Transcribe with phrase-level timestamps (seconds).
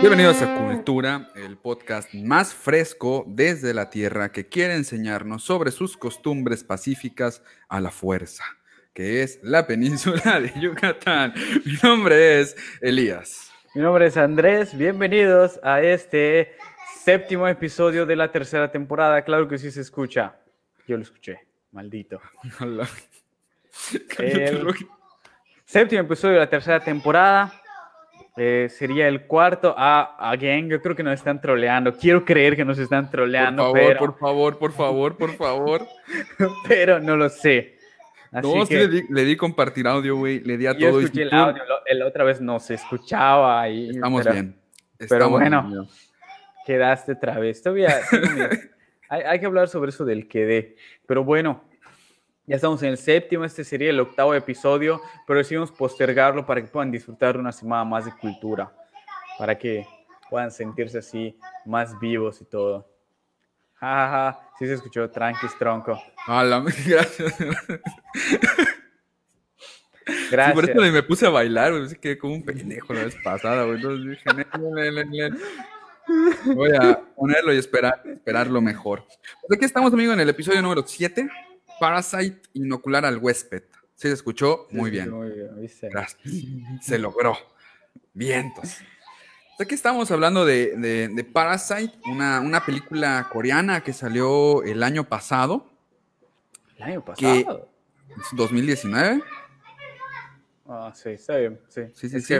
[0.00, 5.98] Bienvenidos a Cultura, el podcast más fresco desde la Tierra que quiere enseñarnos sobre sus
[5.98, 8.44] costumbres pacíficas a la fuerza,
[8.94, 11.34] que es la península de Yucatán.
[11.66, 13.52] Mi nombre es Elías.
[13.74, 16.56] Mi nombre es Andrés, bienvenidos a este
[17.04, 19.22] séptimo episodio de la tercera temporada.
[19.22, 20.34] Claro que sí se escucha.
[20.88, 21.40] Yo lo escuché,
[21.72, 22.22] maldito.
[24.18, 24.66] El
[25.66, 27.60] séptimo episodio de la tercera temporada.
[28.42, 29.74] Eh, sería el cuarto.
[29.76, 31.94] Ah, again, yo creo que nos están troleando.
[31.94, 33.70] Quiero creer que nos están troleando.
[33.70, 35.86] Por favor, por favor, por favor, por favor.
[36.66, 37.76] pero no lo sé.
[38.32, 39.04] Así no, que...
[39.10, 40.40] le, di, compartir audio, güey.
[40.40, 41.00] Le di a todo.
[41.00, 41.62] Escuché el audio.
[41.92, 43.68] La otra vez no se escuchaba.
[43.68, 44.56] Y, Estamos bien.
[45.06, 45.86] pero bueno,
[46.64, 47.62] quedaste otra vez.
[47.62, 47.94] Todavía,
[49.10, 50.76] hay, hay que hablar sobre eso del quedé.
[51.04, 51.62] Pero bueno,
[52.50, 56.66] ya estamos en el séptimo, este sería el octavo episodio, pero decidimos postergarlo para que
[56.66, 58.72] puedan disfrutar de una semana más de cultura,
[59.38, 59.86] para que
[60.28, 62.90] puedan sentirse así más vivos y todo.
[63.74, 66.02] Jajaja, ja, sí se escuchó, tranquis, tronco.
[66.26, 67.36] Hola, gracias.
[70.32, 70.54] Gracias.
[70.54, 71.94] por eso me puse a bailar, güey.
[72.00, 73.76] Quedé como un pendejo la vez pasada, güey.
[73.76, 74.28] Entonces dije,
[76.52, 79.04] voy a ponerlo y esperar, esperar lo mejor.
[79.46, 81.30] Pues aquí estamos, amigo, en el episodio número 7
[81.80, 83.62] Parasite inocular al huésped.
[83.96, 84.68] ¿Sí se escuchó?
[84.70, 85.10] Muy bien.
[85.10, 86.22] Muy bien Gracias.
[86.82, 87.36] Se logró.
[88.12, 88.76] Vientos.
[89.58, 95.68] Aquí estamos hablando de, Parasite, una, película coreana que salió el año pasado.
[96.76, 97.68] ¿El año pasado?
[98.32, 99.22] 2019.
[100.66, 101.60] Ah, sí, está bien.
[101.68, 102.20] Sí, sí, sí.
[102.20, 102.34] sí.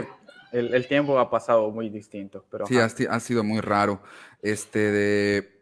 [0.51, 2.45] El, tiempo ha pasado muy distinto.
[2.49, 4.01] Pero, sí, ha, ha, sido muy raro.
[4.41, 5.61] Este, de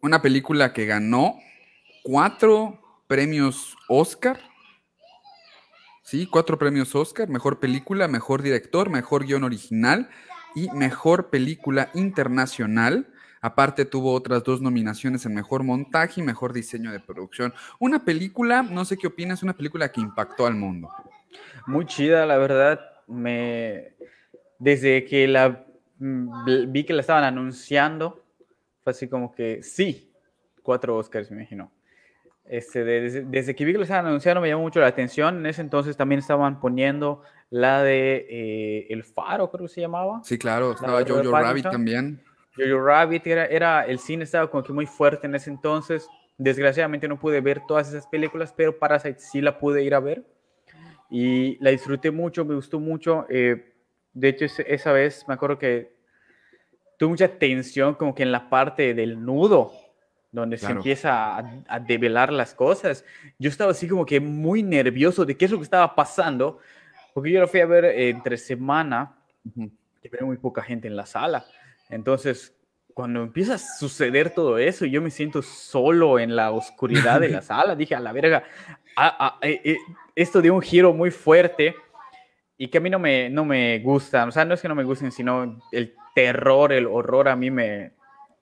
[0.00, 1.38] una película que ganó
[2.02, 4.38] cuatro premios Oscar.
[6.04, 10.08] Sí, cuatro premios Oscar, mejor película, mejor director, mejor guion original
[10.54, 13.08] y mejor película internacional.
[13.40, 17.52] Aparte tuvo otras dos nominaciones en mejor montaje y mejor diseño de producción.
[17.80, 20.88] Una película, no sé qué opinas, una película que impactó al mundo.
[21.66, 22.78] Muy chida, la verdad.
[23.08, 23.96] Me
[24.60, 25.66] desde que la
[25.98, 28.24] mm, vi que la estaban anunciando,
[28.84, 30.12] fue así como que sí,
[30.62, 31.72] cuatro Oscars, me imagino.
[32.50, 35.38] Este, desde, que vi que lo estaban anunciando me llamó mucho la atención.
[35.38, 40.20] En ese entonces también estaban poniendo la de eh, El Faro, creo que se llamaba.
[40.24, 42.20] Sí, claro, estaba Jojo Rabbit también.
[42.56, 46.08] Jojo Rabbit, era, era, el cine estaba como que muy fuerte en ese entonces.
[46.38, 50.24] Desgraciadamente no pude ver todas esas películas, pero Parasite sí la pude ir a ver.
[51.08, 53.26] Y la disfruté mucho, me gustó mucho.
[53.28, 53.74] Eh,
[54.12, 55.94] de hecho, esa vez me acuerdo que
[56.98, 59.70] tuve mucha tensión como que en la parte del nudo
[60.32, 63.04] donde se empieza a, develar las cosas.
[63.38, 66.58] Yo estaba así como que muy nervioso de qué es lo que estaba pasando,
[67.12, 69.16] porque yo lo fui a ver entre semana,
[69.56, 71.44] y veo muy poca gente en la sala.
[71.88, 72.54] Entonces,
[72.94, 77.42] cuando empieza a suceder todo eso, yo me siento solo en la oscuridad de la
[77.42, 78.44] sala, dije, a la verga,
[79.42, 79.76] eh, eh,
[80.14, 81.74] esto dio un giro muy fuerte
[82.56, 84.74] y que a mí no me, no me gusta, o sea, no es que no
[84.74, 87.92] me gusten, sino el terror, el horror a mí me,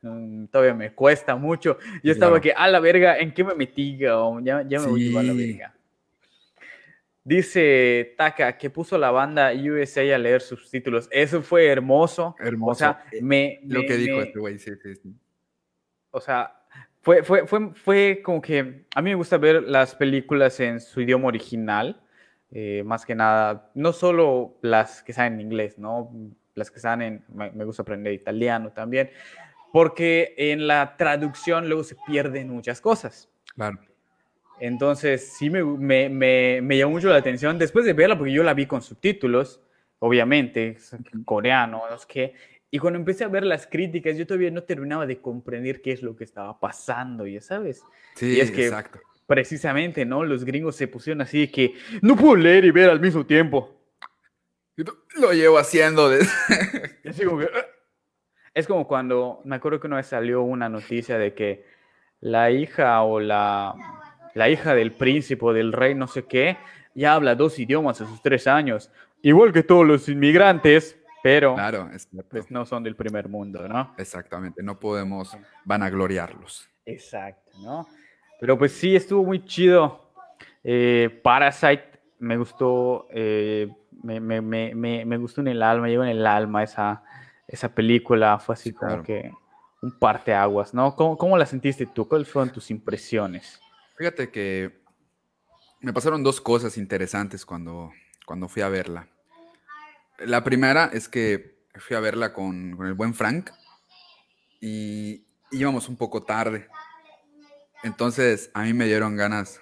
[0.00, 1.78] todavía me cuesta mucho.
[2.02, 3.96] Yo estaba que, a la verga, ¿en qué me metí?
[3.96, 5.74] Ya, ya me voy a la verga.
[7.24, 11.08] Dice Taka que puso la banda USA a leer subtítulos.
[11.10, 12.34] Eso fue hermoso.
[12.38, 12.70] Hermoso.
[12.70, 15.14] O sea, eh, me, Lo que dijo este güey, sí, sí, sí.
[16.10, 16.54] O sea,
[17.02, 21.02] fue, fue, fue, fue, como que a mí me gusta ver las películas en su
[21.02, 22.00] idioma original.
[22.50, 26.10] Eh, más que nada, no solo las que salen en inglés, ¿no?
[26.54, 29.10] Las que salen, me, me gusta aprender italiano también
[29.72, 33.28] porque en la traducción luego se pierden muchas cosas.
[33.54, 33.78] Claro.
[34.60, 38.54] Entonces, sí me, me, me, llamó mucho la atención después de verla, porque yo la
[38.54, 39.60] vi con subtítulos,
[40.00, 40.76] obviamente,
[41.24, 42.34] coreano, no sé
[42.70, 46.02] Y cuando empecé a ver las críticas, yo todavía no terminaba de comprender qué es
[46.02, 47.82] lo que estaba pasando, ya sabes.
[48.16, 48.98] Sí, y es que exacto.
[49.26, 50.24] precisamente, ¿no?
[50.24, 53.76] Los gringos se pusieron así que no puedo leer y ver al mismo tiempo.
[55.16, 56.30] Lo llevo haciendo desde...
[57.08, 57.66] así como que, ah,
[58.58, 61.64] es como cuando, me acuerdo que una vez salió una noticia de que
[62.20, 63.72] la hija o la,
[64.34, 66.56] la hija del príncipe o del rey, no sé qué,
[66.92, 68.90] ya habla dos idiomas a sus tres años,
[69.22, 71.88] igual que todos los inmigrantes, pero claro,
[72.28, 73.94] pues no son del primer mundo, ¿no?
[73.96, 76.68] Exactamente, no podemos vanagloriarlos.
[76.84, 77.86] Exacto, ¿no?
[78.40, 80.10] Pero pues sí, estuvo muy chido.
[80.64, 83.68] Eh, Parasite me gustó, eh,
[84.02, 87.04] me, me, me, me, gustó en el alma, llegó en el alma esa,
[87.48, 89.32] esa película fue así como que
[89.80, 90.94] un parteaguas, ¿no?
[90.94, 92.06] ¿Cómo, ¿Cómo, la sentiste tú?
[92.06, 93.58] ¿Cuáles fueron tus impresiones?
[93.96, 94.82] Fíjate que
[95.80, 97.90] me pasaron dos cosas interesantes cuando,
[98.26, 99.08] cuando fui a verla.
[100.18, 103.50] La primera es que fui a verla con, con el buen Frank
[104.60, 106.68] y íbamos un poco tarde.
[107.82, 109.60] Entonces a mí me dieron ganas.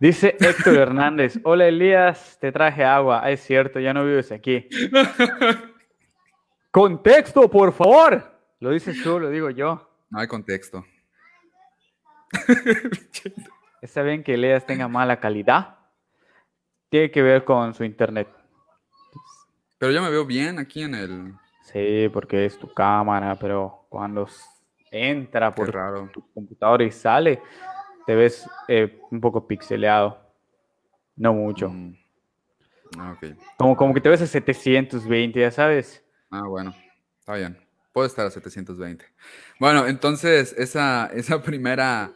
[0.00, 3.20] Dice Héctor Hernández, hola Elías, te traje agua.
[3.22, 4.68] Ah, es cierto, ya no vives aquí.
[6.74, 8.36] Contexto, por favor.
[8.58, 9.88] Lo dices tú, lo digo yo.
[10.10, 10.84] No hay contexto.
[13.80, 15.78] Está bien que Elías tenga mala calidad.
[16.88, 18.26] Tiene que ver con su internet.
[19.78, 21.34] Pero yo me veo bien aquí en el.
[21.62, 24.26] Sí, porque es tu cámara, pero cuando
[24.90, 25.70] entra por
[26.10, 27.40] tu computador y sale,
[28.04, 30.18] te ves eh, un poco pixeleado.
[31.14, 31.68] No mucho.
[31.68, 31.96] Mm.
[32.98, 33.16] Ah,
[33.56, 36.03] como, como que te ves a 720, ya sabes.
[36.34, 36.74] Ah, bueno,
[37.20, 37.56] está bien.
[37.92, 39.04] Puedo estar a 720.
[39.60, 42.12] Bueno, entonces esa, esa primera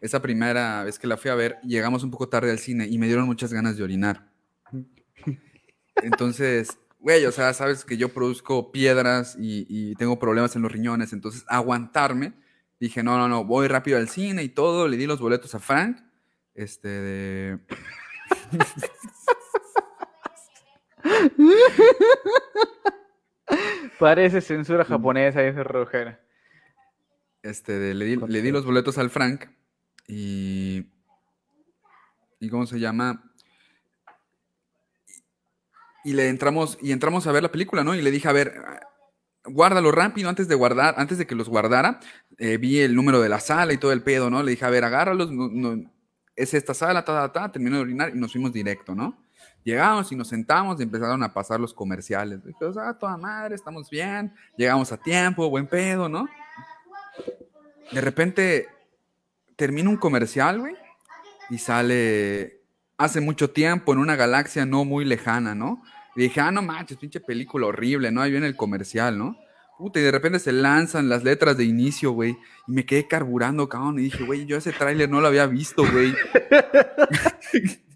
[0.00, 2.98] esa primera vez que la fui a ver, llegamos un poco tarde al cine y
[2.98, 4.28] me dieron muchas ganas de orinar.
[5.96, 11.12] Entonces, güey, o sea, sabes que yo produzco piedras y, tengo problemas en los riñones,
[11.12, 12.32] entonces aguantarme,
[12.80, 15.60] dije, no, no, no, voy rápido al cine y todo, le di los boletos a
[15.60, 15.98] Frank,
[16.54, 17.58] este, de...
[23.98, 26.20] Parece censura japonesa, dice Rogera.
[27.42, 29.46] Este, le, di, le di los boletos al Frank
[30.06, 30.86] y,
[32.38, 33.32] y ¿cómo se llama?
[36.04, 37.94] Y le entramos, y entramos a ver la película, ¿no?
[37.94, 38.54] Y le dije, a ver,
[39.44, 42.00] guárdalo rápido antes de guardar, antes de que los guardara,
[42.38, 44.42] eh, vi el número de la sala y todo el pedo, ¿no?
[44.42, 45.30] Le dije, a ver, agárralos,
[46.36, 49.22] es esta sala, ta, ta, ta, terminó de orinar y nos fuimos directo, ¿no?
[49.64, 52.42] Llegamos y nos sentamos y empezaron a pasar los comerciales.
[52.44, 56.28] Dije, o sea, toda madre, estamos bien, llegamos a tiempo, buen pedo, ¿no?
[57.92, 58.68] De repente
[59.56, 60.74] termina un comercial, güey,
[61.50, 62.60] y sale
[62.96, 65.82] hace mucho tiempo en una galaxia no muy lejana, ¿no?
[66.16, 68.22] Y dije, ah, no manches, pinche película horrible, ¿no?
[68.22, 69.36] Ahí viene el comercial, ¿no?
[69.78, 72.36] Puta, y de repente se lanzan las letras de inicio, güey.
[72.68, 73.98] Y me quedé carburando, cabrón.
[73.98, 76.14] Y dije, güey, yo ese tráiler no lo había visto, güey.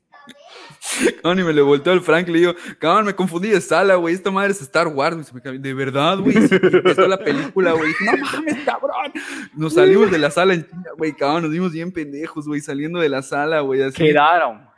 [1.23, 4.15] Cabrón, y me le volteó al Frank, le digo, cabrón, me confundí de sala, güey,
[4.15, 6.37] esta madre es Star Wars, de verdad, güey,
[7.09, 9.13] la película, güey, no mames, cabrón.
[9.55, 10.67] Nos salimos de la sala en
[10.97, 14.03] güey, cabrón, nos dimos bien pendejos, güey, saliendo de la sala, güey, así.
[14.03, 14.69] Quedaron.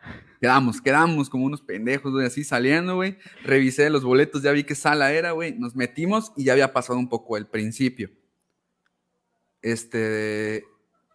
[0.41, 3.19] Quedamos, quedamos como unos pendejos, güey, así saliendo, güey.
[3.43, 5.59] Revisé los boletos, ya vi qué sala era, güey.
[5.59, 8.11] Nos metimos y ya había pasado un poco el principio.
[9.63, 10.65] Este,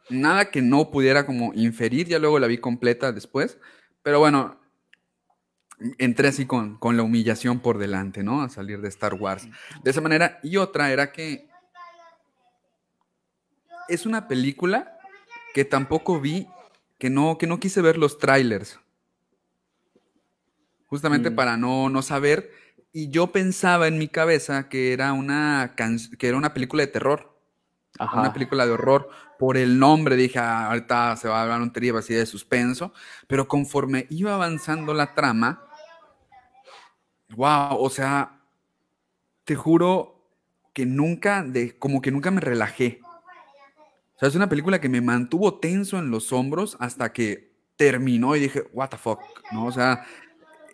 [0.09, 3.59] nada que no pudiera como inferir, ya luego la vi completa después.
[4.03, 4.59] Pero bueno,
[5.97, 8.41] entré así con, con, la humillación por delante, ¿no?
[8.41, 9.47] A salir de Star Wars.
[9.83, 10.39] De esa manera.
[10.43, 11.49] Y otra era que
[13.87, 14.97] es una película
[15.53, 16.47] que tampoco vi,
[16.97, 18.79] que no, que no quise ver los trailers.
[20.85, 21.35] Justamente mm.
[21.35, 22.51] para no, no saber.
[22.93, 25.75] Y yo pensaba en mi cabeza que era una,
[26.17, 27.31] que era una película de terror.
[28.13, 29.09] Una película de horror.
[29.37, 32.93] Por el nombre dije, ah, ahorita se va a hablar un trío así de suspenso.
[33.27, 35.65] Pero conforme iba avanzando la trama,
[37.35, 38.41] Wow, o sea,
[39.45, 40.29] te juro
[40.73, 42.99] que nunca, de, como que nunca me relajé.
[44.15, 48.35] O sea, es una película que me mantuvo tenso en los hombros hasta que terminó
[48.35, 49.19] y dije, what the fuck,
[49.51, 49.65] ¿no?
[49.65, 50.05] O sea,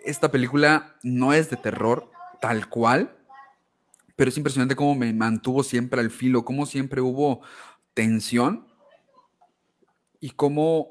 [0.03, 2.11] esta película no es de terror
[2.41, 3.17] tal cual,
[4.15, 7.41] pero es impresionante cómo me mantuvo siempre al filo, cómo siempre hubo
[7.93, 8.67] tensión
[10.19, 10.89] y cómo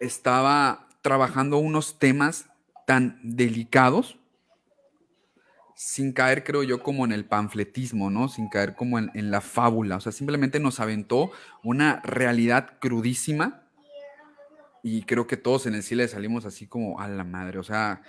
[0.00, 2.46] estaba trabajando unos temas
[2.86, 4.19] tan delicados
[5.82, 8.28] sin caer, creo yo, como en el panfletismo, ¿no?
[8.28, 9.96] Sin caer como en, la fábula.
[9.96, 11.30] O sea, simplemente nos aventó
[11.64, 13.62] una realidad crudísima
[14.82, 17.58] y creo que todos en el cine salimos así como a la madre.
[17.58, 18.02] O sea,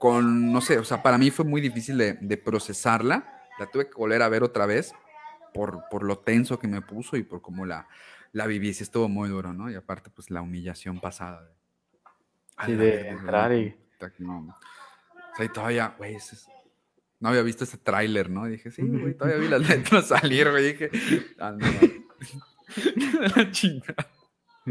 [0.00, 3.44] con, no sé, o sea, para mí fue muy difícil de, procesarla.
[3.60, 4.92] La tuve que volver a ver otra vez
[5.54, 7.86] por, por lo tenso que me puso y por cómo la,
[8.32, 8.74] la viví.
[8.74, 9.70] Sí estuvo muy duro, ¿no?
[9.70, 11.48] Y aparte, pues la humillación pasada.
[12.66, 13.76] Sí, de entrar y...
[14.02, 14.79] O
[15.40, 16.16] sea, y todavía, güey,
[17.20, 18.46] no había visto ese tráiler, ¿no?
[18.46, 20.72] dije, sí, güey, todavía vi las letras salir, güey.
[20.72, 20.90] Dije,
[21.38, 21.66] ah, no,
[23.36, 24.06] la chingada.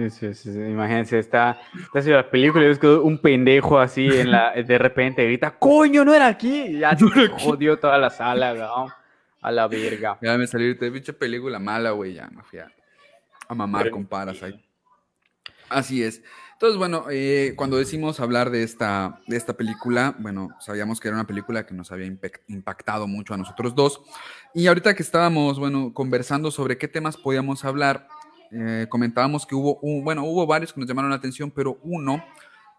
[0.09, 4.31] Sí, sí, Imagínense, está, está haciendo la película y ves que un pendejo así en
[4.31, 6.61] la, de repente grita, coño, no era aquí.
[6.61, 8.55] Y ya no jodió toda la sala.
[9.41, 10.17] A la verga.
[10.21, 12.13] Ya me salió de pinche película mala, güey.
[12.13, 12.71] Ya me fui a,
[13.47, 14.63] a mamar con Parasite.
[15.69, 16.21] Así es.
[16.59, 21.15] Entonces, bueno, eh, cuando decimos hablar de esta, de esta película, bueno, sabíamos que era
[21.15, 22.13] una película que nos había
[22.47, 24.01] impactado mucho a nosotros dos.
[24.53, 28.09] Y ahorita que estábamos, bueno, conversando sobre qué temas podíamos hablar,
[28.51, 32.21] eh, comentábamos que hubo, un, bueno, hubo varios que nos llamaron la atención, pero uno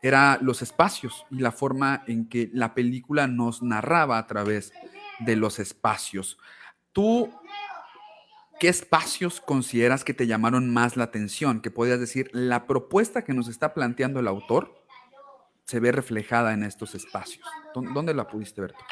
[0.03, 4.75] era los espacios y la forma en que la película nos narraba a través
[5.21, 6.37] de los espacios.
[6.93, 7.31] ¿Tú
[8.61, 11.61] qué espacios consideras que te llamaron más la atención?
[11.61, 14.77] Que podías decir, la propuesta que nos está planteando el autor
[15.65, 17.45] se ve reflejada en estos espacios.
[17.75, 18.85] ¿Dónde la pudiste ver tú?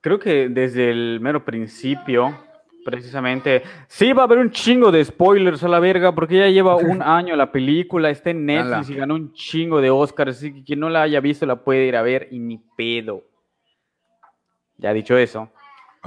[0.00, 2.38] Creo que desde el mero principio,
[2.84, 6.76] precisamente, sí va a haber un chingo de spoilers a la verga, porque ya lleva
[6.76, 10.64] un año la película, está en Netflix y ganó un chingo de Oscars, así que
[10.64, 13.24] quien no la haya visto la puede ir a ver y ni pedo.
[14.76, 15.50] Ya dicho eso,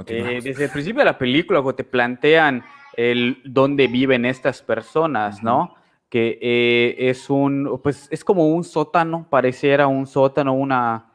[0.06, 2.64] eh, desde el principio de la película, cuando te plantean
[2.96, 5.74] el dónde viven estas personas, ¿no?
[6.08, 11.12] Que eh, es un, pues es como un sótano, pareciera un sótano, una,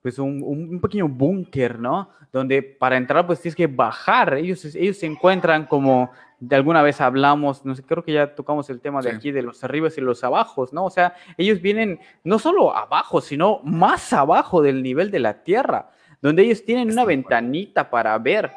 [0.00, 2.10] pues un, un pequeño búnker, ¿no?
[2.32, 6.10] Donde para entrar pues tienes que bajar, ellos, ellos se encuentran como
[6.42, 9.42] de alguna vez hablamos, no sé, creo que ya tocamos el tema de aquí de
[9.42, 10.84] los arribas y los abajos, ¿no?
[10.86, 15.90] O sea, ellos vienen no solo abajo, sino más abajo del nivel de la tierra,
[16.20, 18.50] donde ellos tienen una ventanita para ver,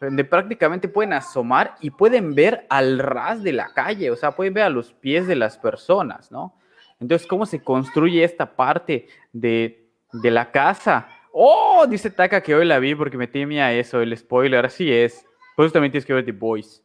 [0.00, 4.54] donde prácticamente pueden asomar y pueden ver al ras de la calle, o sea, pueden
[4.54, 6.54] ver a los pies de las personas, ¿no?
[7.00, 9.84] Entonces, ¿cómo se construye esta parte de
[10.14, 11.08] de la casa.
[11.32, 14.64] Oh, dice Taka que hoy la vi porque me temía eso, el spoiler.
[14.64, 15.26] Así es.
[15.56, 16.82] Por eso también tienes que ver The Boys.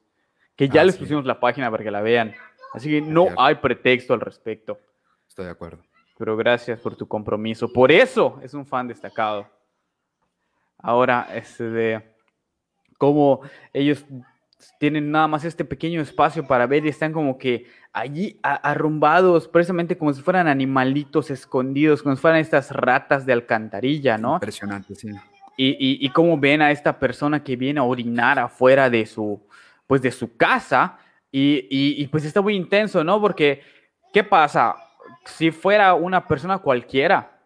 [0.56, 2.34] Que ya ah, les pusimos la página para que la vean.
[2.74, 4.80] Así que no hay pretexto al respecto.
[5.28, 5.84] Estoy de acuerdo.
[6.18, 7.72] Pero gracias por tu compromiso.
[7.72, 9.48] Por eso es un fan destacado.
[10.78, 12.16] Ahora, este de
[13.00, 13.40] cómo
[13.74, 14.06] ellos
[14.78, 19.98] tienen nada más este pequeño espacio para ver y están como que allí arrumbados, precisamente
[19.98, 24.34] como si fueran animalitos escondidos, como si fueran estas ratas de alcantarilla, ¿no?
[24.34, 25.10] Impresionante, sí.
[25.58, 29.42] Y, y, cómo ven a esta persona que viene a orinar afuera de su,
[29.88, 31.00] pues de su casa
[31.34, 33.20] y, y pues está muy intenso, ¿no?
[33.20, 33.62] Porque,
[34.14, 34.76] ¿qué pasa?
[35.26, 37.42] Si fuera una persona cualquiera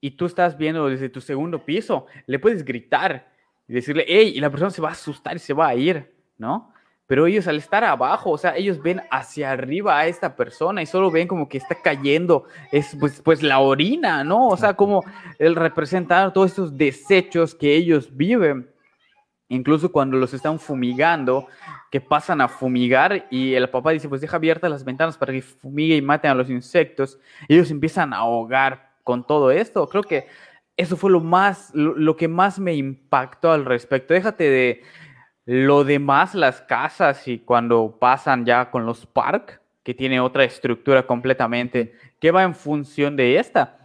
[0.00, 3.27] y tú estás viendo desde tu segundo piso, le puedes gritar
[3.68, 6.18] y decirle, hey, y la persona se va a asustar y se va a ir
[6.38, 6.72] ¿no?
[7.06, 10.86] Pero ellos al estar abajo, o sea, ellos ven hacia arriba a esta persona y
[10.86, 14.46] solo ven como que está cayendo, es pues, pues la orina, ¿no?
[14.48, 15.02] O sea, como
[15.38, 18.70] el representar todos estos desechos que ellos viven,
[19.48, 21.46] incluso cuando los están fumigando,
[21.90, 25.40] que pasan a fumigar y el papá dice, pues deja abiertas las ventanas para que
[25.40, 29.88] fumigue y maten a los insectos, ellos empiezan a ahogar con todo esto.
[29.88, 30.26] Creo que
[30.78, 34.14] eso fue lo más, lo que más me impactó al respecto.
[34.14, 34.82] Déjate de
[35.44, 41.04] lo demás, las casas y cuando pasan ya con los park, que tiene otra estructura
[41.04, 43.78] completamente, que va en función de esta.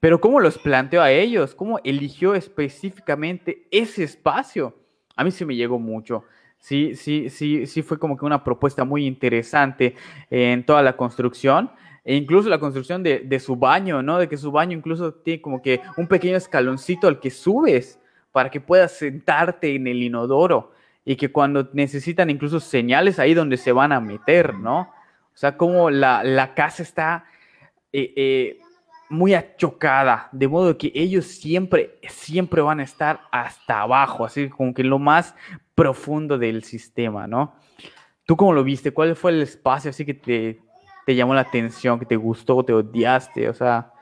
[0.00, 1.54] Pero ¿cómo los planteó a ellos?
[1.54, 4.74] ¿Cómo eligió específicamente ese espacio?
[5.14, 6.24] A mí sí me llegó mucho.
[6.58, 9.94] Sí, sí, sí, sí fue como que una propuesta muy interesante
[10.30, 11.70] en toda la construcción
[12.04, 14.18] e incluso la construcción de, de, su baño, ¿no?
[14.18, 18.00] De que su baño incluso tiene como que un pequeño escaloncito al que subes
[18.32, 20.72] para que puedas sentarte en el inodoro
[21.04, 24.80] y que cuando necesitan incluso señales ahí donde se van a meter, ¿no?
[24.80, 27.24] O sea, como la, casa está
[27.92, 28.60] eh, eh,
[29.08, 34.74] muy achocada, de modo que ellos siempre, siempre van a estar hasta abajo, así como
[34.74, 35.34] que lo más
[35.74, 37.54] profundo del sistema, ¿no?
[38.26, 38.92] ¿Tú cómo lo viste?
[38.92, 40.60] ¿Cuál fue el espacio así que te,
[41.06, 43.48] te llamó la atención, que te gustó, te odiaste?
[43.48, 43.92] O sea,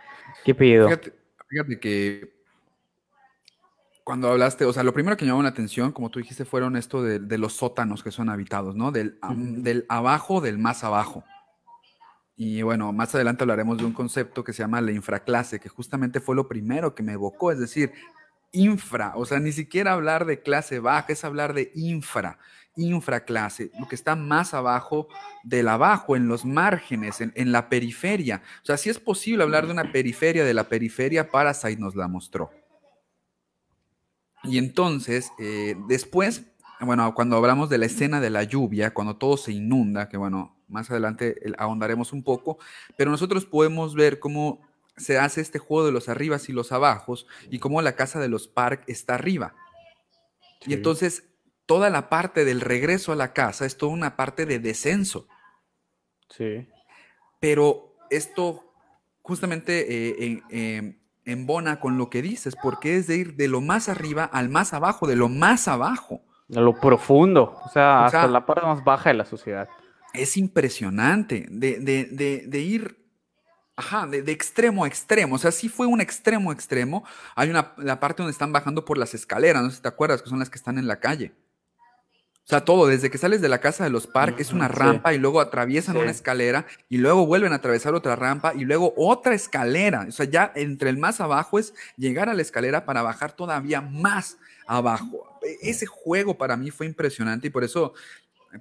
[0.45, 0.89] ¿qué pedo?
[1.49, 2.39] fíjate que
[4.05, 6.77] cuando hablaste, o sea, lo primero que me llamó la atención, como tú dijiste, fueron
[6.77, 8.91] esto de, los sótanos que son habitados, ¿no?
[8.91, 11.25] Del, del abajo, del más abajo.
[12.35, 16.21] Y bueno, más adelante hablaremos de un concepto que se llama la infraclase, que justamente
[16.21, 17.93] fue lo primero que me evocó, es decir,
[18.53, 22.39] infra, o sea, ni siquiera hablar de clase baja, es hablar de infra,
[22.79, 25.09] infraclase, lo que está más abajo
[25.45, 28.43] del abajo, en los márgenes, en, en la periferia.
[28.63, 32.09] O sea, si es posible hablar de una periferia de la periferia, Parasite nos la
[32.09, 32.51] mostró.
[34.45, 36.45] Y entonces, eh, después,
[36.81, 40.57] bueno, cuando hablamos de la escena de la lluvia, cuando todo se inunda, que bueno,
[40.69, 42.59] más adelante ahondaremos un poco,
[42.97, 44.61] pero nosotros podemos ver cómo
[44.97, 48.29] se hace este juego de los arribas y los abajos y cómo la casa de
[48.29, 49.55] los Park está arriba.
[50.67, 51.28] Y entonces
[51.69, 55.29] toda la parte del regreso a la casa es toda una parte de descenso.
[56.31, 56.67] Sí.
[57.41, 58.73] Pero esto
[59.21, 63.91] justamente eh, eh, embona con lo que dices, porque es de ir de lo más
[63.91, 66.23] arriba al más abajo, de lo más abajo.
[66.57, 69.69] A lo profundo, o sea, hasta la parte más baja de la sociedad.
[70.15, 72.97] Es impresionante de, de, de, ir
[73.77, 75.35] Ajá, de, extremo a extremo.
[75.35, 77.05] O sea, sí fue un extremo a extremo.
[77.37, 80.23] Hay una la parte donde están bajando por las escaleras, no sé si te acuerdas,
[80.23, 81.35] que son las que están en la calle.
[82.49, 85.13] O sea, todo, desde que sales de la casa de los parques, es una rampa
[85.13, 89.35] y luego atraviesan una escalera y luego vuelven a atravesar otra rampa y luego otra
[89.35, 90.07] escalera.
[90.09, 93.83] O sea, ya entre el más abajo es llegar a la escalera para bajar todavía
[93.83, 95.39] más abajo.
[95.43, 97.93] E, ese juego para mí fue impresionante y por eso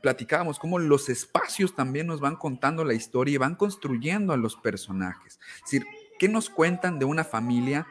[0.02, 4.58] platicábamos cómo los espacios también nos van contando la historia y van construyendo a los
[4.58, 5.40] personajes.
[5.60, 5.86] Es decir,
[6.20, 7.88] ¿qué nos cuentan de una familia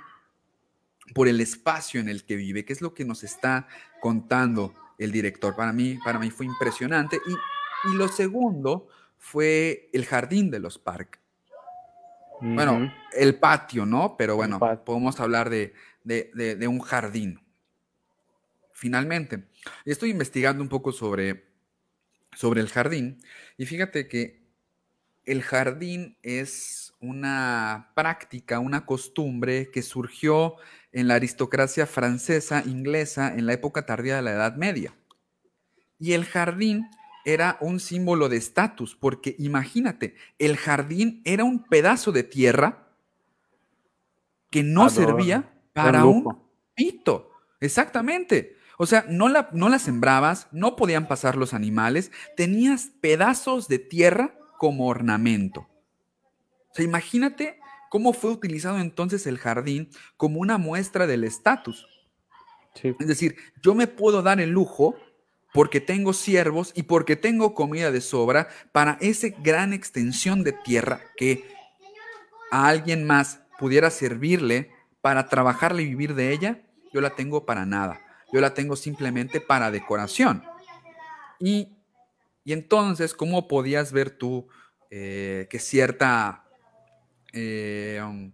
[1.15, 2.67] por el espacio en el que vive?
[2.67, 3.67] ¿Qué es lo que nos está
[4.03, 4.75] contando?
[4.99, 5.55] El director.
[5.55, 7.21] Para mí, para mí fue impresionante.
[7.27, 7.37] Y,
[7.95, 11.21] lo segundo fue el jardín de los parques.
[12.41, 14.17] Bueno, el patio, ¿no?
[14.17, 15.73] Pero bueno, podemos hablar de,
[16.69, 17.41] un jardín.
[18.73, 19.45] Finalmente,
[19.85, 21.47] estoy investigando un poco sobre,
[22.35, 23.23] sobre el jardín
[23.57, 24.46] y fíjate que
[25.27, 30.57] el jardín es una práctica, una costumbre que surgió
[30.93, 34.95] en la aristocracia francesa, inglesa, en la época tardía de la Edad Media.
[35.99, 36.89] Y el jardín
[37.25, 42.89] era un símbolo de estatus, porque imagínate, el jardín era un pedazo de tierra
[44.51, 46.41] que no servía para un
[46.75, 47.31] pito.
[47.61, 48.57] Exactamente.
[48.79, 53.79] O sea, no la, no la sembrabas, no podían pasar los animales, tenías pedazos de
[53.79, 55.67] tierra como ornamento.
[56.71, 57.59] O sea, imagínate
[57.89, 61.87] ¿Cómo fue utilizado entonces el jardín como una muestra del estatus?
[62.83, 64.97] Es decir, yo me puedo dar el lujo
[65.55, 71.01] porque tengo siervos y porque tengo comida de sobra para esa gran extensión de tierra
[71.17, 71.49] que
[72.51, 74.71] a alguien más pudiera servirle
[75.01, 76.61] para trabajarle y vivir de ella,
[76.93, 78.03] yo la tengo para nada.
[78.33, 80.45] Yo la tengo simplemente para decoración.
[81.39, 81.76] Y,
[82.53, 84.49] entonces, ¿cómo podías ver tú
[84.91, 86.45] eh, que cierta
[87.33, 88.33] eh, um,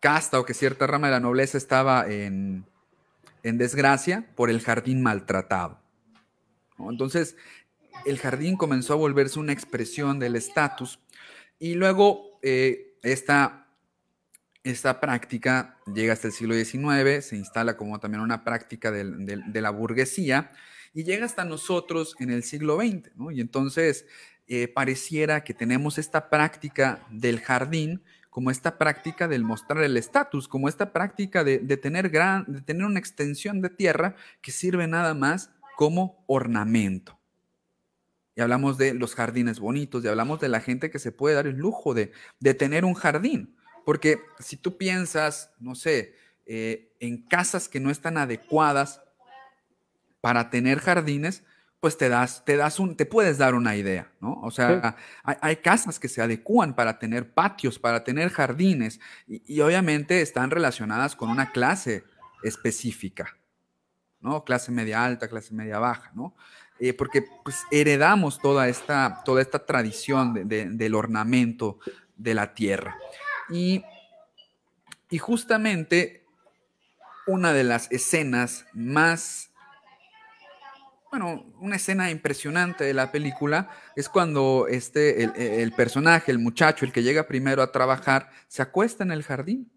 [0.00, 2.66] casta o que cierta rama de la nobleza estaba en,
[3.42, 5.80] desgracia por el jardín maltratado.
[6.78, 7.36] Entonces,
[8.04, 10.98] el jardín comenzó a volverse una expresión del estatus
[11.58, 13.68] y luego eh, esta,
[14.64, 19.70] esta, práctica llega hasta el siglo XIX, se instala como también una práctica de, la
[19.70, 20.52] burguesía
[20.92, 23.10] y llega hasta nosotros en el siglo XX.
[23.32, 24.06] Y entonces
[24.46, 30.46] eh, pareciera que tenemos esta práctica del jardín como esta práctica del mostrar el estatus,
[30.46, 35.14] como esta práctica de, tener gran, de tener una extensión de tierra que sirve nada
[35.14, 37.18] más como ornamento.
[38.36, 41.48] Y hablamos de los jardines bonitos, y hablamos de la gente que se puede dar
[41.48, 42.12] el lujo de,
[42.54, 43.56] tener un jardín.
[43.84, 46.14] Porque si tú piensas, no sé,
[46.46, 49.00] eh, en casas que no están adecuadas
[50.20, 51.44] para tener jardines,
[51.80, 54.38] pues te das, te das un, te puedes dar una idea, ¿no?
[54.42, 60.20] O sea, hay, casas que se adecúan para tener patios, para tener jardines, y, obviamente
[60.20, 62.04] están relacionadas con una clase
[62.42, 63.38] específica,
[64.20, 64.44] ¿no?
[64.44, 66.34] Clase media alta, clase media baja, ¿no?
[66.78, 71.78] Eh, porque pues heredamos toda esta, toda esta tradición del ornamento
[72.16, 72.96] de la tierra.
[73.50, 73.84] Y,
[75.10, 76.24] y justamente
[77.26, 79.49] una de las escenas más
[81.10, 85.24] bueno, una escena impresionante de la película es cuando este,
[85.62, 89.70] el, personaje, el muchacho, el que llega primero a trabajar, se acuesta en el jardín.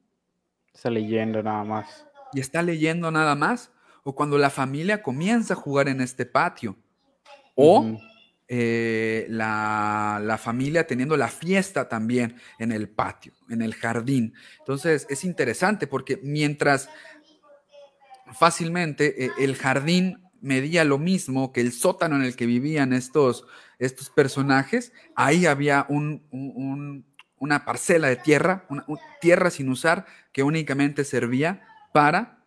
[0.72, 2.06] Está leyendo nada más.
[2.34, 3.72] Y está leyendo nada más.
[4.04, 6.76] O cuando la familia comienza a jugar en este patio.
[7.56, 7.98] O
[8.48, 14.34] eh, la, la, familia teniendo la fiesta también en el patio, en el jardín.
[14.60, 16.90] Entonces es interesante porque mientras
[18.34, 23.48] fácilmente eh, el jardín medía lo mismo que el sótano en el que vivían estos,
[23.80, 28.86] estos personajes, ahí había una parcela de tierra, una,
[29.22, 31.62] tierra sin usar, que únicamente servía
[31.94, 32.40] para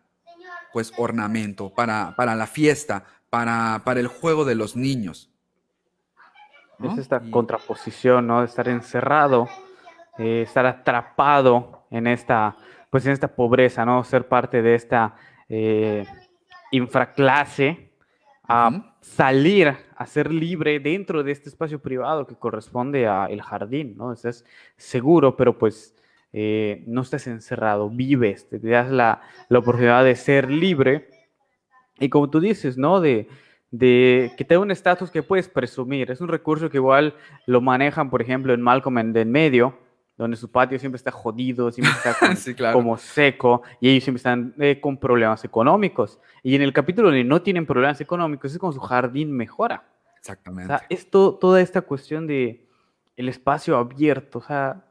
[0.71, 5.31] pues ornamento, para, para la fiesta, para, para, el juego de los niños.
[6.83, 8.41] Es esta contraposición, ¿no?
[8.41, 9.49] De estar encerrado,
[10.19, 12.55] eh, estar atrapado en esta,
[12.91, 14.03] pues en esta pobreza, ¿no?
[14.03, 15.15] Ser parte de esta
[15.49, 16.05] eh,
[16.71, 17.86] infraclase
[18.47, 24.13] a salir, a ser libre dentro de este espacio privado que corresponde al jardín, ¿no?
[24.13, 24.45] Estás
[24.77, 25.95] seguro, pero pues
[26.31, 31.09] eh, no estás encerrado, vives, te das la, oportunidad de ser libre.
[31.99, 33.01] Y como tú dices, ¿no?
[33.01, 33.27] De,
[33.71, 36.09] de que te da un estatus que puedes presumir.
[36.11, 39.77] Es un recurso que igual lo manejan, por ejemplo, en Malcolm en, en medio,
[40.17, 44.79] donde su patio siempre está jodido, siempre está como seco y ellos siempre están eh,
[44.81, 46.19] con problemas económicos.
[46.41, 49.83] Y en el capítulo donde no tienen problemas económicos es como su jardín mejora.
[50.17, 50.73] Exactamente.
[50.73, 52.67] O sea, es toda esta cuestión de
[53.15, 54.39] el espacio abierto.
[54.39, 54.85] O sea,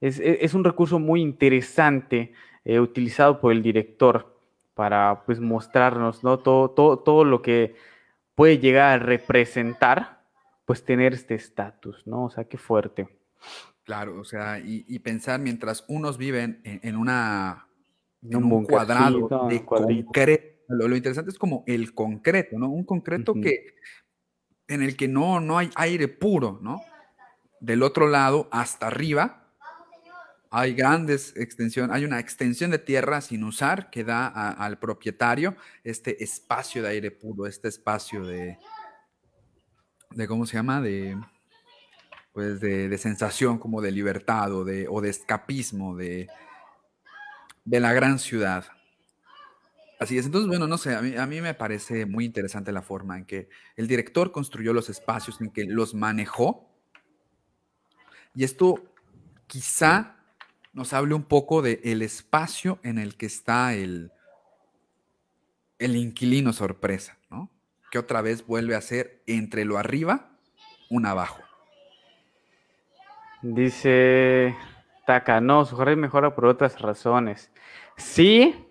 [0.00, 4.38] es, es un recurso muy interesante eh, utilizado por el director
[4.74, 6.38] para pues mostrarnos ¿no?
[6.38, 7.74] todo, todo, todo lo que
[8.34, 10.20] puede llegar a representar,
[10.66, 12.26] pues tener este estatus, ¿no?
[12.26, 13.08] O sea, qué fuerte.
[13.88, 17.66] Claro, o sea, y, pensar mientras unos viven en, una
[18.20, 20.58] un, cuadrado de concreto.
[20.68, 22.68] Lo, interesante es como el concreto, ¿no?
[22.68, 23.76] Un concreto que
[24.66, 26.82] en el que no, no hay aire puro, ¿no?
[27.60, 29.54] Del otro lado hasta arriba
[30.50, 36.22] hay grandes extensiones, hay una extensión de tierra sin usar que da al propietario este
[36.22, 38.58] espacio de aire puro, este espacio de,
[40.10, 40.82] de ¿cómo se llama?
[40.82, 41.16] De,
[42.38, 46.28] pues de, sensación como de libertad o de, escapismo de,
[47.64, 48.64] de la gran ciudad.
[49.98, 52.80] Así es, entonces, bueno, no sé, a mí, a mí me parece muy interesante la
[52.80, 56.70] forma en que el director construyó los espacios, en que los manejó.
[58.36, 58.84] Y esto
[59.48, 60.14] quizá
[60.72, 64.12] nos hable un poco del el espacio en el que está el,
[65.80, 67.50] el inquilino sorpresa, ¿no?
[67.90, 70.38] Que otra vez vuelve a ser entre lo arriba,
[70.88, 71.47] un abajo.
[73.42, 74.56] Dice
[75.06, 77.52] Taka, no, su jardín mejora por otras razones.
[77.96, 78.68] Sí,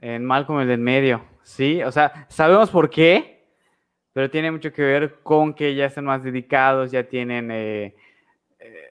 [0.00, 3.46] en Malcolm el del medio, sí, o sea, sabemos por qué,
[4.12, 7.94] pero tiene mucho que ver con que ya están más dedicados, ya tienen, eh,
[8.58, 8.88] eh,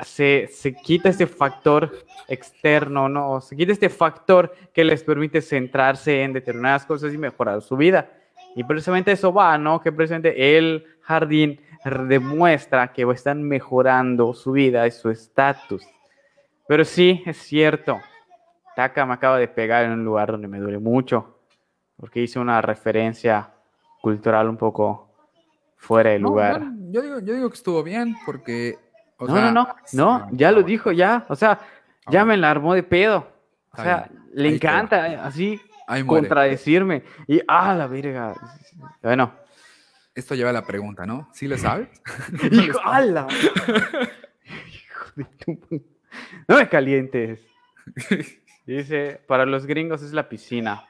[0.00, 1.92] se, se, quita este factor
[2.28, 3.40] externo, ¿no?
[3.40, 8.10] Se quita este factor que les permite centrarse en determinadas cosas y mejorar su vida.
[8.56, 9.82] Y precisamente eso va, ¿no?
[9.82, 11.60] Que precisamente el jardín
[12.08, 15.86] demuestra que están mejorando su vida y su estatus.
[16.66, 18.00] Pero sí, es cierto.
[18.74, 21.38] Taka me acaba de pegar en un lugar donde me duele mucho,
[21.98, 23.52] porque hice una referencia
[24.00, 25.12] cultural un poco
[25.76, 26.62] fuera de lugar.
[26.90, 28.78] yo, digo, yo digo que estuvo bien, porque...
[29.20, 31.26] no, no, no, no, ya lo dijo, ya.
[31.28, 31.60] O sea,
[32.08, 33.28] ya me la armó de pedo.
[33.72, 35.60] O sea, le encanta eh, así
[36.06, 37.02] contradecirme.
[37.26, 38.34] Y, ah, la verga.
[39.02, 39.32] Bueno,
[40.14, 41.28] esto lleva a la pregunta, ¿no?
[41.32, 41.88] ¿Sí lo sabes?
[42.50, 43.26] ¡Hijo, ala!
[46.48, 47.40] No me calientes.
[48.66, 50.84] Dice, para los gringos es la piscina.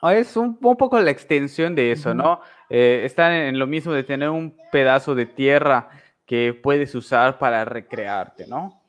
[0.00, 2.40] Ah, es un, poco la extensión de eso, ¿no?
[2.68, 5.88] Eh, están en lo mismo de tener un pedazo de tierra
[6.24, 8.82] que puedes usar para recrearte, ¿no?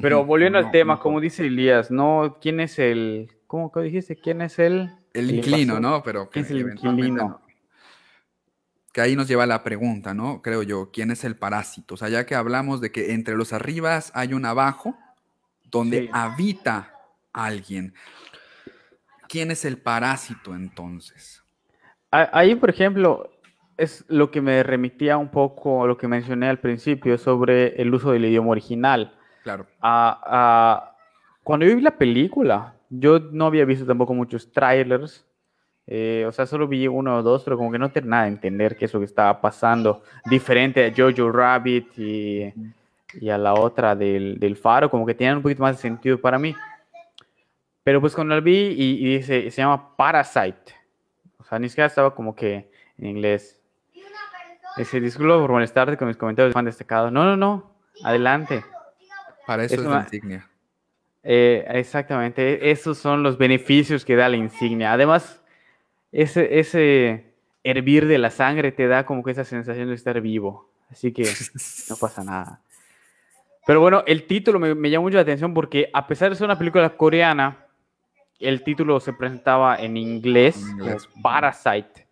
[0.00, 2.38] Pero volviendo al tema, como dice Elías, ¿no?
[2.40, 4.16] ¿Quién es el, cómo dijiste?
[4.16, 4.92] ¿Quién es el?
[5.12, 6.04] El inquilino, ¿no?
[6.04, 7.40] Pero ¿Quién es el inquilino?
[8.92, 10.42] que ahí nos lleva a la pregunta, ¿no?
[10.42, 11.94] Creo yo, ¿quién es el parásito?
[11.94, 14.96] O sea, ya que hablamos de que entre los arribas hay un abajo
[15.70, 16.92] donde habita
[17.32, 17.94] alguien.
[19.28, 21.44] ¿Quién es el parásito entonces?
[22.10, 23.30] Ahí, por ejemplo,
[23.76, 27.94] es lo que me remitía un poco a lo que mencioné al principio sobre el
[27.94, 29.14] uso del idioma original.
[29.44, 29.66] Claro.
[31.44, 35.24] cuando yo vi la película, yo no había visto tampoco muchos trailers
[35.92, 38.28] eh, o sea, solo vi uno o dos, pero como que no tenía nada de
[38.28, 40.04] entender qué es lo que estaba pasando.
[40.26, 42.54] Diferente a Jojo Rabbit y,
[43.14, 46.20] y a la otra del, del, Faro, como que tenían un poquito más de sentido
[46.20, 46.54] para mí.
[47.82, 50.76] Pero pues cuando la vi y, dice, se llama Parasite.
[51.38, 53.60] O sea, ni siquiera estaba como que en inglés.
[54.76, 57.10] Ese disculpo por molestarte con mis comentarios han destacado.
[57.10, 57.74] No, no, no.
[58.04, 58.64] Adelante.
[59.44, 60.48] Para eso es, la insignia.
[61.22, 62.70] Eh, exactamente.
[62.70, 64.92] Esos son los beneficios que da la insignia.
[64.92, 65.42] Además,
[66.12, 70.70] ese, ese hervir de la sangre te da como que esa sensación de estar vivo.
[70.90, 71.24] Así que
[71.88, 72.62] no pasa nada.
[73.66, 76.46] Pero bueno, el título me, me llama mucho la atención porque a pesar de ser
[76.46, 77.66] una película coreana,
[78.40, 80.64] el título se presentaba en inglés,
[81.22, 82.08] Parasite.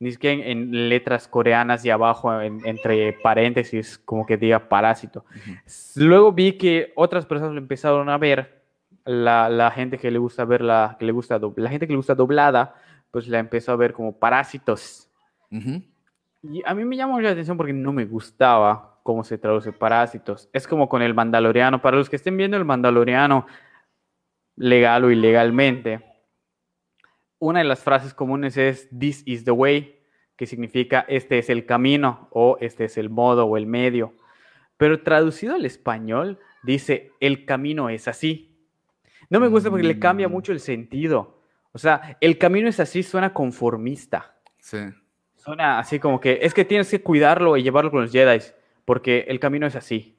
[0.00, 5.24] Ni siquiera en, letras coreanas y abajo, entre paréntesis, como que diga parásito.
[5.94, 8.64] Luego vi que otras personas lo empezaron a ver,
[9.04, 11.98] la, la gente que le gusta ver la, que le gusta, la gente que le
[11.98, 12.74] gusta doblada,
[13.10, 15.08] pues la empezó a ver como parásitos.
[16.42, 20.48] Y a mí me llamó la atención porque no me gustaba cómo se traduce parásitos.
[20.52, 21.80] Es como con el mandaloriano.
[21.80, 23.46] Para los que estén viendo el mandaloriano
[24.56, 26.04] legal o ilegalmente,
[27.38, 30.00] una de las frases comunes es This is the way,
[30.36, 34.14] que significa este es el camino o este es el modo o el medio.
[34.76, 38.56] Pero traducido al español dice el camino es así.
[39.30, 40.32] No me gusta porque le cambia mm.
[40.32, 41.40] mucho el sentido.
[41.72, 44.36] O sea, el camino es así, suena conformista.
[44.58, 44.78] Sí.
[45.36, 48.42] Suena así como que es que tienes que cuidarlo y llevarlo con los Jedi,
[48.84, 50.16] porque el camino es así.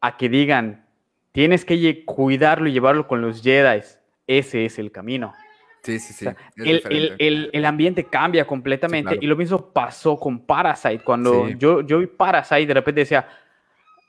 [0.00, 0.86] A que digan,
[1.32, 3.82] tienes que cuidarlo y llevarlo con los Jedi,
[4.26, 5.34] ese es el camino.
[5.82, 6.26] Sí, sí, sí.
[6.56, 11.00] el, ambiente cambia completamente y lo mismo pasó con Parasite.
[11.02, 13.26] Cuando yo, yo vi Parasite, de repente decía,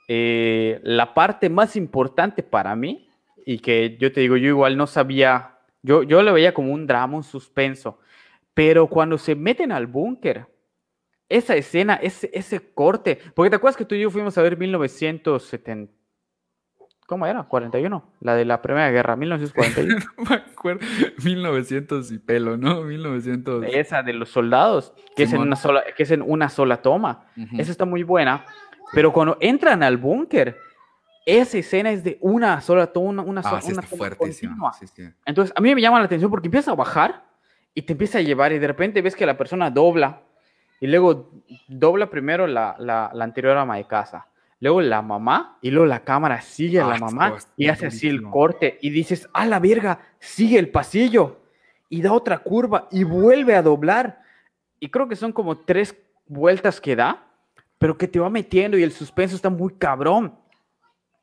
[0.06, 3.08] eh, la parte más importante para mí,
[3.44, 6.86] y que yo te digo, yo igual no sabía yo, yo lo veía como un
[6.86, 7.98] drama, un suspenso,
[8.54, 10.46] Pero cuando se meten al búnker,
[11.28, 14.58] esa escena, ese, ese corte, porque te acuerdas que tú y yo fuimos a ver
[14.58, 15.92] 1970,
[17.12, 17.42] ¿cómo era?
[17.42, 19.98] 41, la de la Primera Guerra, 1941.
[20.16, 20.80] no me acuerdo,
[21.22, 22.84] 1900 y pelo, ¿no?
[22.84, 23.66] 1900.
[23.68, 27.26] Esa de los soldados, que, es en, una sola, que es en una sola toma.
[27.58, 28.46] Esa está muy buena,
[28.94, 30.56] pero cuando entran al búnker,
[31.26, 34.72] esa escena es de una sola toma, una, ah, sola una
[35.26, 37.26] Entonces, a mí me llama la atención porque empieza a bajar
[37.74, 40.22] y te empieza a llevar y de repente ves que la persona dobla
[40.80, 41.30] y luego
[41.68, 44.28] dobla primero la, la, anterior ama de casa,
[44.62, 48.06] luego la mamá, y luego la cámara sigue a la ah, mamá y hace así
[48.06, 51.40] el corte y dices, a la verga, sigue el pasillo
[51.88, 54.22] y da otra curva y vuelve a doblar.
[54.78, 55.96] Y creo que son como tres
[56.28, 57.26] vueltas que da,
[57.76, 60.38] pero que te va metiendo y el suspenso está muy cabrón.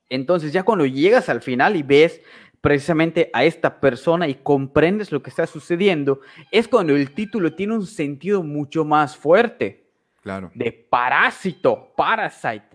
[0.09, 2.21] Entonces ya cuando llegas al final y ves
[2.59, 6.19] precisamente a esta persona y comprendes lo que está sucediendo,
[6.51, 9.85] es cuando el título tiene un sentido mucho más fuerte.
[10.21, 10.51] Claro.
[10.53, 12.68] De parásito, parasite,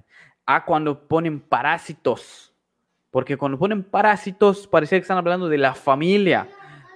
[0.46, 2.52] a cuando ponen parásitos.
[3.10, 6.48] Porque cuando ponen parásitos, parece que están hablando de la familia.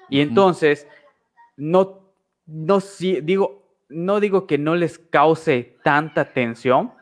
[0.08, 0.86] Y entonces,
[1.56, 2.00] no,
[2.46, 2.78] no,
[3.22, 6.92] digo, no digo que no les cause tanta tensión,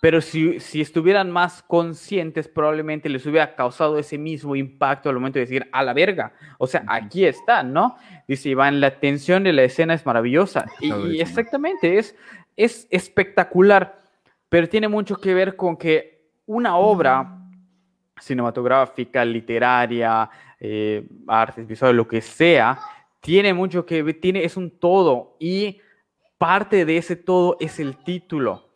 [0.00, 5.40] pero si, si, estuvieran más conscientes, probablemente les hubiera causado ese mismo impacto al momento
[5.40, 6.32] de decir, a la verga.
[6.58, 7.96] O sea, aquí está, ¿no?
[8.28, 10.66] Dice Iván, la tensión de la escena es maravillosa.
[10.80, 12.14] Y, exactamente, es,
[12.56, 14.00] es espectacular,
[14.48, 17.38] pero tiene mucho que ver con que una obra
[18.20, 22.78] cinematográfica, literaria, eh, artes visuales, lo que sea,
[23.20, 25.80] tiene mucho que ver, tiene, es un todo y
[26.36, 28.68] parte de ese todo es el título.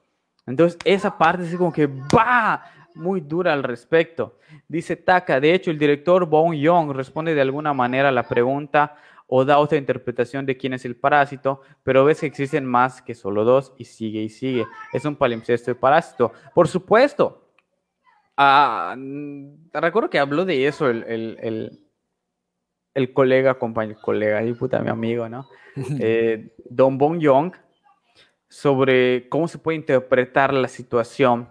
[0.47, 4.39] Entonces, esa parte es como que va muy dura al respecto.
[4.69, 8.97] Dice Taka, de hecho, el director Bong Young responde de alguna manera a la pregunta
[9.35, 13.15] o da otra interpretación de quién es el parásito, pero ves que existen más que
[13.15, 14.67] solo dos y sigue y sigue.
[14.93, 16.33] Es un palimpsesto de parásito.
[16.55, 17.49] Por supuesto.
[18.37, 18.95] Ah,
[19.73, 21.81] recuerdo que habló de eso el, el,
[22.93, 25.49] el, colega, compañero, colega, y puta, mi amigo, ¿no?
[25.99, 27.55] Eh, Don Bong Young
[28.51, 31.49] sobre cómo se puede interpretar la situación,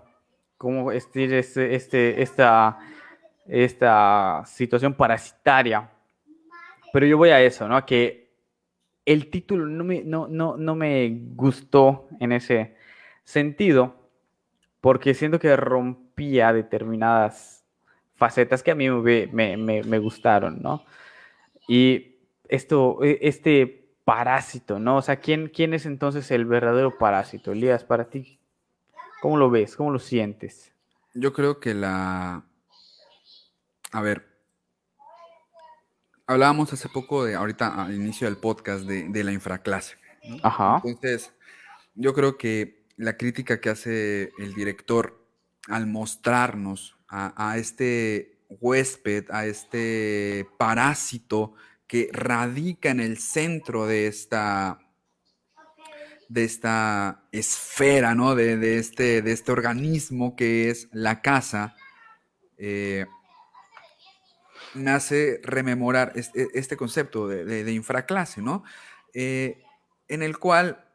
[0.60, 2.78] cómo este, este, este, esta,
[3.48, 5.89] esta situación parasitaria.
[6.93, 7.86] Pero yo voy a eso, ¿no?
[7.86, 8.32] Que
[9.06, 12.75] el título no me, no, no, no me gustó en ese
[13.23, 13.95] sentido,
[14.80, 17.65] porque siento que rompía determinadas
[18.15, 20.86] facetas que a mí me, me, me gustaron, ¿no?
[21.67, 24.97] Y esto, e, este parásito, ¿no?
[24.97, 27.51] O sea, ¿quién, ¿quién es entonces el verdadero parásito?
[27.51, 28.39] Elías, para ti,
[29.21, 29.75] ¿cómo lo ves?
[29.75, 30.73] ¿Cómo lo sientes?
[31.13, 32.43] Yo creo que la...
[33.91, 34.31] A ver,
[36.32, 39.96] hablábamos hace poco de, ahorita al inicio del podcast, de, la infraclase.
[40.44, 40.82] Ajá.
[40.84, 41.34] Entonces,
[41.96, 45.26] yo creo que la crítica que hace el director
[45.67, 51.54] al mostrarnos a, a este huésped, a este parásito
[51.88, 54.80] que radica en el centro de esta,
[56.30, 58.34] de esta esfera, ¿no?
[58.36, 61.76] De, este, de este organismo que es la casa,
[62.58, 63.06] eh,
[64.73, 68.63] nace rememorar este, este concepto de, infraclase, ¿no?
[69.13, 69.63] Eh,
[70.07, 70.90] en el cual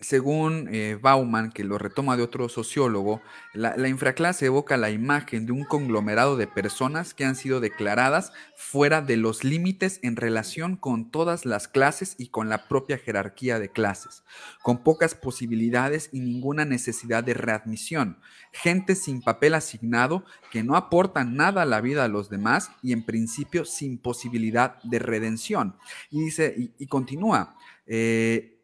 [0.00, 3.22] según eh, Bauman, que lo retoma de otro sociólogo,
[3.54, 9.00] la, infraclase evoca la imagen de un conglomerado de personas que han sido declaradas fuera
[9.00, 13.70] de los límites en relación con todas las clases y con la propia jerarquía de
[13.70, 14.22] clases,
[14.62, 18.18] con pocas posibilidades y ninguna necesidad de readmisión,
[18.52, 22.92] gente sin papel asignado que no aportan nada a la vida a los demás y
[22.92, 25.76] en principio sin posibilidad de redención.
[26.10, 27.56] Y dice, y, continúa,
[27.86, 28.55] eh,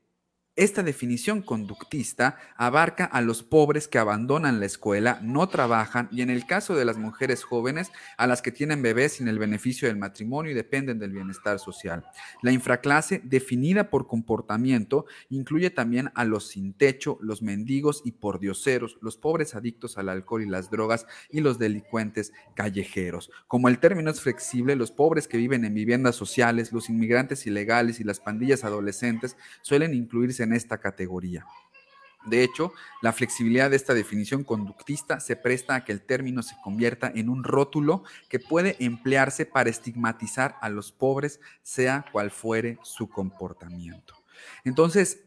[0.55, 6.29] esta definición conductista abarca a los pobres que abandonan la escuela, no trabajan y en
[6.29, 9.97] el caso de las mujeres jóvenes, a las que tienen bebés sin el beneficio del
[9.97, 12.05] matrimonio y dependen del bienestar social.
[12.43, 18.99] La infraclase, definida por comportamiento, incluye también a los sin techo, los mendigos y pordioseros,
[19.01, 23.31] los pobres adictos al alcohol y las drogas y los delincuentes callejeros.
[23.47, 28.01] Como el término es flexible, los pobres que viven en viviendas sociales, los inmigrantes ilegales
[28.01, 31.47] y las pandillas adolescentes suelen incluirse en esta categoría.
[32.25, 36.55] De hecho, la flexibilidad de esta definición conductista se presta a que el término se
[36.63, 42.79] convierta en un rótulo que puede emplearse para estigmatizar a los pobres, sea cual fuere
[42.83, 44.15] su comportamiento.
[44.65, 45.25] Entonces,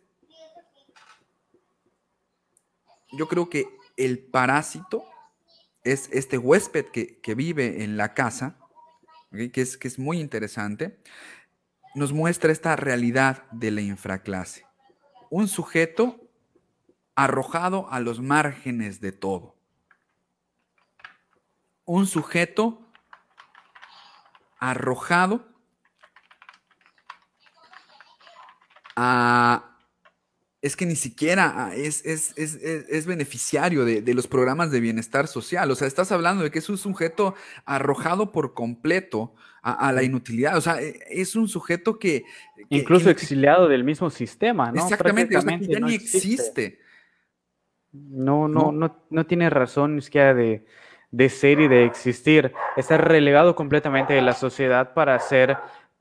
[3.12, 5.06] yo creo que el parásito
[5.84, 8.58] es este huésped que, vive en la casa,
[9.32, 10.97] que, es, que es muy interesante,
[11.93, 14.65] nos muestra esta realidad de la infraclase.
[15.30, 16.20] Un sujeto
[17.16, 19.56] arrojado a los márgenes de todo.
[21.86, 22.82] Un sujeto
[24.60, 25.46] arrojado
[28.96, 29.75] a
[30.65, 35.69] es que ni siquiera ah, es, es, beneficiario de, los programas de bienestar social.
[35.69, 40.58] O sea, estás hablando de que es un sujeto arrojado por completo a, la inutilidad.
[40.58, 42.23] O sea, e, es un sujeto que...
[42.69, 44.82] Incluso exiliado del mismo sistema, ¿no?
[44.82, 46.80] Exactamente, ya ni existe.
[47.91, 50.65] No, no, no, no, tiene razón ni siquiera de,
[51.12, 52.54] de ser y de existir.
[52.75, 55.58] Está relegado completamente de la sociedad para ser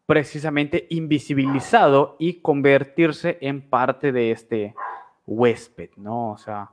[0.06, 4.74] precisamente invisibilizado y convertirse en parte de este
[5.26, 6.32] huésped, ¿no?
[6.32, 6.70] O sea.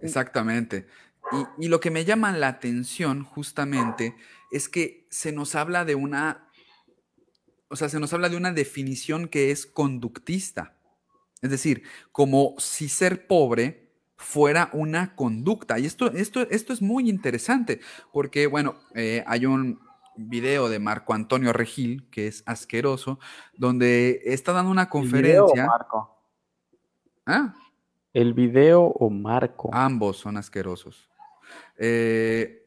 [0.00, 0.86] Exactamente.
[1.58, 4.14] Y, lo que me llama la atención justamente
[4.50, 6.48] es que se nos habla de una,
[7.68, 10.76] o sea, se nos habla de una definición que es conductista.
[11.42, 15.78] Es decir, como si ser pobre fuera una conducta.
[15.78, 17.80] Y esto, esto, esto es muy interesante
[18.12, 19.80] porque, bueno, eh, hay un,
[20.18, 23.18] video de Marco Antonio Regil, que es asqueroso,
[23.56, 25.38] donde está dando una conferencia.
[25.40, 26.22] ¿El video o Marco?
[27.26, 27.54] ¿Ah?
[28.12, 29.70] ¿El video o Marco?
[29.72, 31.08] Ambos son asquerosos.
[31.76, 32.66] Eh,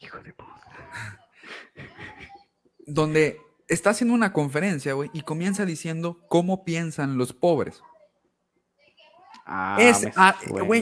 [0.00, 0.52] Hijo de puta.
[2.86, 7.82] donde está haciendo una conferencia, güey, y comienza diciendo cómo piensan los pobres.
[9.44, 10.06] Ah, es,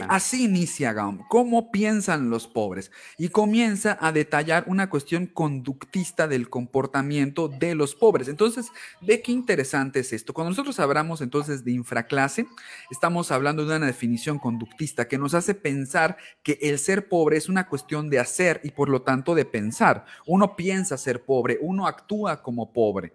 [0.07, 6.47] así inicia Gaum, cómo piensan los pobres y comienza a detallar una cuestión conductista del
[6.47, 8.27] comportamiento de los pobres.
[8.27, 8.71] Entonces,
[9.01, 10.33] ve qué interesante es esto.
[10.33, 12.45] Cuando nosotros hablamos entonces de infraclase,
[12.91, 17.49] estamos hablando de una definición conductista que nos hace pensar que el ser pobre es
[17.49, 20.05] una cuestión de hacer y por lo tanto de pensar.
[20.27, 23.13] Uno piensa ser pobre, uno actúa como pobre.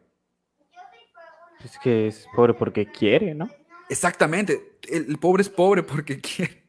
[1.64, 3.48] Es que es pobre porque quiere, ¿no?
[3.88, 4.78] Exactamente.
[4.90, 6.64] El, pobre es pobre porque quiere.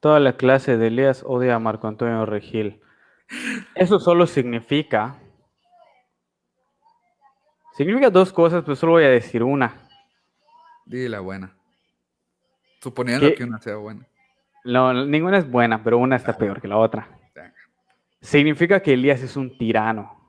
[0.00, 2.80] Toda la clase de Elías odia a Marco Antonio Regil.
[3.74, 5.18] Eso solo significa.
[7.76, 9.88] Significa dos cosas, pero solo voy a decir una.
[10.84, 11.56] Dile la buena.
[12.80, 14.06] Suponiendo que una sea buena.
[14.64, 17.08] No, ninguna es buena, pero una está peor que la otra.
[18.20, 20.20] Significa que Elías es un tirano.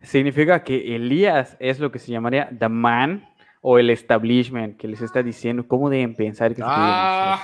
[0.00, 3.28] Significa que Elías es lo que se llamaría the man
[3.70, 7.38] o el establishment que les está diciendo cómo deben pensar que ah.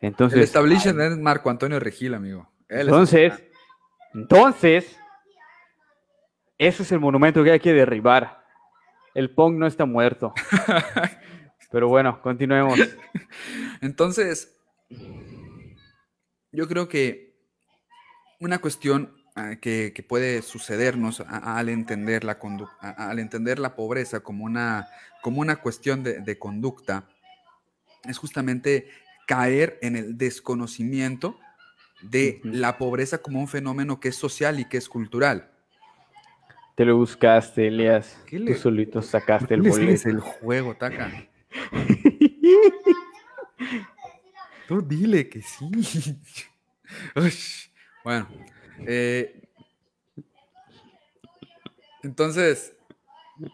[0.00, 2.48] Entonces, el establishment es Marco Antonio Regil, amigo.
[2.68, 3.32] entonces,
[4.14, 4.96] entonces,
[6.58, 8.44] ese es el monumento que hay que derribar.
[9.14, 10.32] El Pong no está muerto.
[11.72, 12.78] Pero bueno, continuemos.
[13.80, 14.56] Entonces,
[16.52, 17.34] yo creo que
[18.38, 22.40] una cuestión Ah, que, puede sucedernos al, entender la
[22.80, 24.88] al entender la pobreza como una,
[25.22, 27.08] como una cuestión de, conducta,
[28.02, 28.88] es justamente
[29.28, 31.38] caer en el desconocimiento
[32.02, 35.52] de la pobreza como un fenómeno que es social y que es cultural.
[36.74, 38.18] Te lo buscaste, Elias.
[38.28, 40.08] Tú solito sacaste el boleto.
[40.08, 41.12] el juego, Taca.
[44.66, 45.70] Tú dile que sí.
[48.04, 48.26] bueno,
[48.86, 49.48] eh,
[52.02, 52.74] entonces,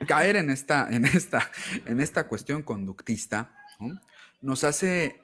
[0.06, 1.50] caer en esta, en esta,
[1.86, 3.54] en esta cuestión conductista
[4.40, 5.20] nos hace,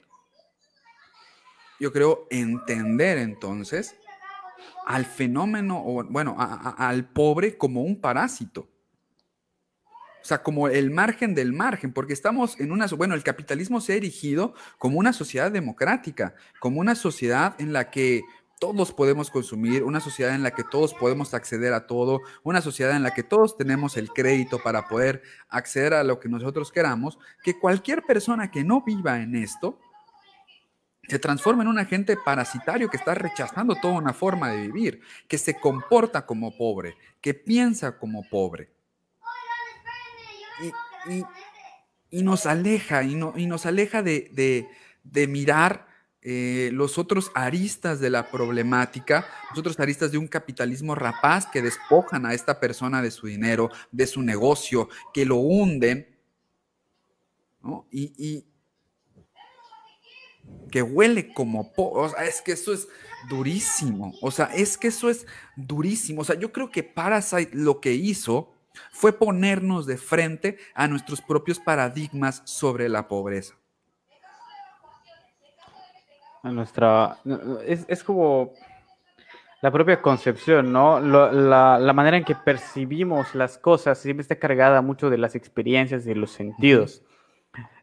[1.78, 3.96] yo creo, entender entonces
[4.86, 8.68] al fenómeno, o bueno, al pobre como un parásito.
[10.22, 13.94] O sea, como el margen del margen, porque estamos en una, bueno, el capitalismo se
[13.94, 18.22] ha erigido como una sociedad democrática, como una sociedad en la que
[18.60, 22.94] todos podemos consumir, una sociedad en la que todos podemos acceder a todo, una sociedad
[22.94, 27.18] en la que todos tenemos el crédito para poder acceder a lo que nosotros queramos,
[27.42, 29.80] que cualquier persona que no viva en esto
[31.08, 35.38] se transforma en un agente parasitario que está rechazando toda una forma de vivir, que
[35.38, 38.70] se comporta como pobre, que piensa como pobre.
[42.10, 44.66] Y, nos aleja, y, no, nos aleja de
[45.28, 45.89] mirar
[46.22, 51.62] eh, los otros aristas de la problemática, los otros aristas de un capitalismo rapaz que
[51.62, 56.06] despojan a esta persona de su dinero, de su negocio, que lo hunden,
[57.90, 58.46] y,
[60.70, 61.72] que huele como...
[61.76, 62.88] O sea, es que eso es
[63.28, 67.80] durísimo, o sea, es que eso es durísimo, o sea, yo creo que Parasite lo
[67.80, 68.52] que hizo
[68.92, 73.59] fue ponernos de frente a nuestros propios paradigmas sobre la pobreza
[76.42, 77.18] a nuestra...
[77.66, 78.52] Es, como...
[79.60, 81.00] la propia concepción, ¿no?
[81.00, 86.04] la, la, manera en que percibimos las cosas siempre está cargada mucho de las experiencias,
[86.04, 87.02] de los sentidos.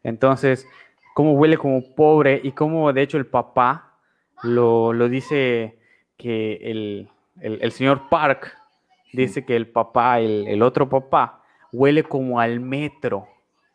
[0.04, 0.68] Entonces,
[1.14, 3.98] cómo huele como pobre y cómo de hecho el papá
[4.44, 5.80] lo, lo dice
[6.16, 7.10] que el,
[7.42, 8.56] el, el, señor Park
[9.14, 13.28] dice que el papá, el, el, otro papá, huele como al metro,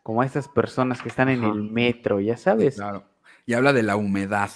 [0.03, 2.75] como a esas personas que están en el metro, ya sabes.
[2.75, 3.03] Claro.
[3.45, 4.49] Y habla de la humedad.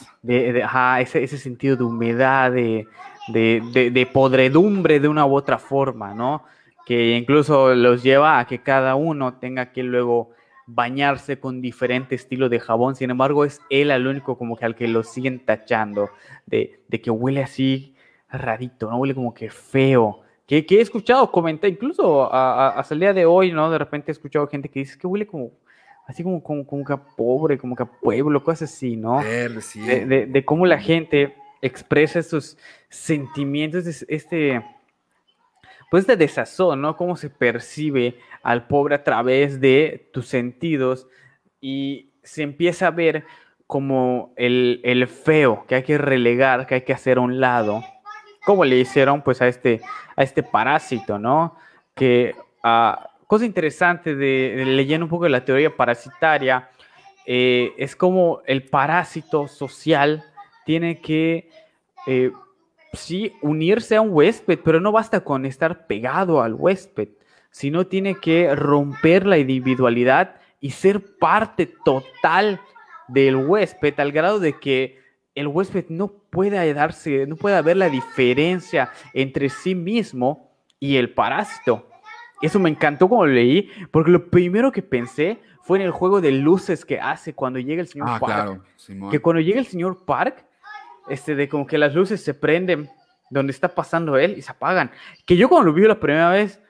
[0.64, 2.88] Ajá, ese, sentido de humedad, de,
[3.28, 6.44] de, podredumbre de una u otra forma, ¿no?
[6.86, 10.32] Que incluso los lleva a que cada uno tenga que luego
[10.68, 12.96] bañarse con diferente estilo de jabón.
[12.96, 16.10] Sin embargo, es él el único como que al que lo siguen tachando
[16.46, 17.94] de, que huele así
[18.30, 18.98] rarito, ¿no?
[18.98, 20.22] Huele como que feo.
[20.46, 23.70] Que, que he escuchado comentar, incluso hasta el día de hoy, ¿no?
[23.70, 25.52] De repente he escuchado gente que dice que huele como
[26.08, 29.22] así como, como, como que a pobre, como que a pueblo, cosas así, ¿no?
[29.22, 32.58] De, de, de, cómo la gente expresa estos
[32.90, 34.64] sentimientos, este,
[35.92, 36.96] pues de desazón, ¿no?
[36.96, 41.08] Cómo se percibe al pobre a través de tus sentidos
[41.60, 43.26] y se empieza a ver
[43.68, 47.84] como el, el feo que hay que relegar, que hay que hacer a un lado,
[48.46, 49.82] como le hicieron pues a este,
[50.16, 51.58] a este parásito, ¿no?
[51.94, 52.34] Que,
[52.64, 56.70] uh, cosa interesante de, leyendo un poco la teoría parasitaria,
[57.26, 60.24] eh, es como el parásito social
[60.66, 61.50] tiene que
[62.08, 62.32] eh,
[62.94, 67.10] sí, unirse a un huésped, pero no basta con estar pegado al huésped,
[67.52, 72.62] sino tiene que romper la individualidad y ser parte total
[73.10, 75.00] del huésped al grado de que
[75.36, 81.12] el huésped no pueda darse, no pueda ver la diferencia entre sí mismo y el
[81.14, 81.87] parásito.
[82.42, 86.22] Eso me encantó cuando lo leí, porque lo primero que pensé fue en el juego
[86.22, 88.62] de luces que hace cuando llega el señor ah, Park.
[89.12, 90.46] que cuando llega el señor Park,
[91.10, 92.90] este, de como que las luces se prenden
[93.30, 94.92] donde está pasando él y se apagan.
[95.26, 96.62] Que yo cuando lo vi la primera vez,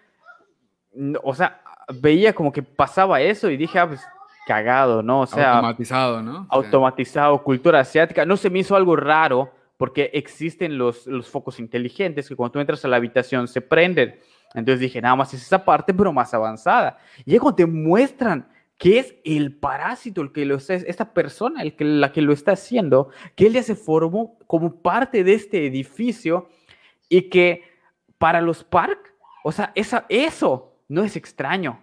[1.24, 1.62] o sea,
[2.02, 4.02] veía como que pasaba eso y dije, ah, pues
[4.48, 5.22] cagado, ¿no?
[5.22, 6.48] O sea, automatizado, ¿no?
[6.50, 8.26] Automatizado, cultura asiática.
[8.26, 12.60] No se me hizo algo raro porque existen los, los focos inteligentes que cuando tú
[12.60, 14.18] entras a la habitación se prenden.
[14.60, 16.98] Entonces dije, nada más es esa parte, pero más avanzada.
[17.26, 18.48] Y ya cuando te muestran
[18.78, 22.34] que es el parásito el que lo está, esta persona el que, la que lo
[22.34, 26.50] está haciendo, que él ya se formó como parte de este edificio
[27.10, 27.64] y que
[28.18, 31.80] para los Park, o sea, esa, eso no es extraño,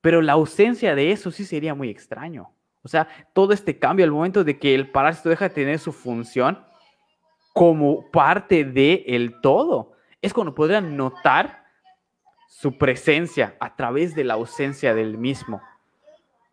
[0.00, 2.52] pero la ausencia de eso sí sería muy extraño.
[2.82, 5.92] O sea, todo este cambio al momento de que el parásito deja de tener su
[5.92, 6.64] función
[7.52, 11.61] como parte del el todo, es cuando podrían notar
[12.60, 15.60] su presencia a través de la ausencia del mismo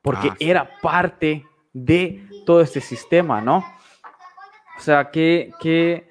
[0.01, 3.57] porque ah, era parte de todo este sistema, ¿no?
[4.77, 6.09] O sea, que, que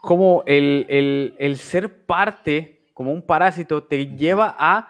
[0.00, 4.88] como el, el, ser parte, como un parásito, te lleva a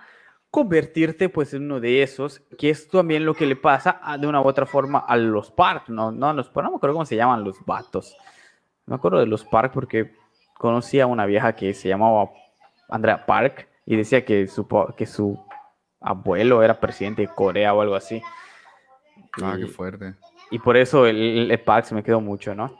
[0.50, 4.42] convertirte pues en uno de esos, que es también lo que le pasa de una
[4.42, 6.12] u otra forma a los Park, ¿no?
[6.12, 8.14] No, los, no me acuerdo cómo se llaman los vatos.
[8.84, 10.14] Me acuerdo de los Park porque
[10.58, 12.30] conocí a una vieja que se llamaba
[12.92, 14.66] Andrea Park y decía que su,
[14.96, 15.44] que su
[16.00, 18.22] abuelo era presidente de Corea o algo así.
[19.42, 20.14] Ah, qué fuerte.
[20.50, 22.76] Y por eso el, el se me quedó mucho, ¿no?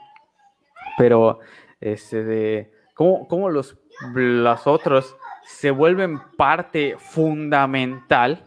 [0.97, 1.39] Pero,
[1.81, 3.77] este, de, ¿cómo, cómo los,
[4.13, 8.45] los otros se vuelven parte fundamental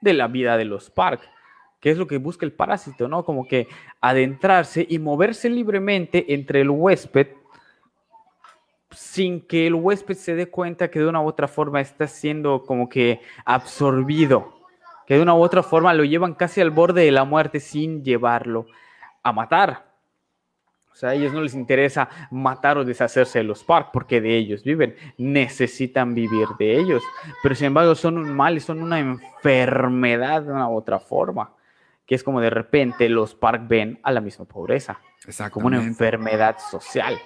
[0.00, 1.22] de la vida de los Park?
[1.80, 3.24] que es lo que busca el parásito, ¿no?
[3.24, 3.68] Como que
[4.00, 7.28] adentrarse y moverse libremente entre el huésped
[8.98, 12.64] sin que el huésped se dé cuenta que de una u otra forma está siendo
[12.64, 14.58] como que absorbido,
[15.06, 18.02] que de una u otra forma lo llevan casi al borde de la muerte sin
[18.02, 18.66] llevarlo
[19.22, 19.86] a matar.
[20.92, 24.36] O sea, a ellos no les interesa matar o deshacerse de los Park porque de
[24.36, 27.04] ellos viven, necesitan vivir de ellos,
[27.40, 31.52] pero sin embargo son un mal y son una enfermedad de una u otra forma,
[32.04, 34.98] que es como de repente los Park ven a la misma pobreza,
[35.52, 37.16] como una enfermedad social.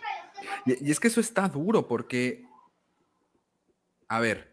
[0.67, 2.45] Y, es que eso está duro porque,
[4.09, 4.53] a ver,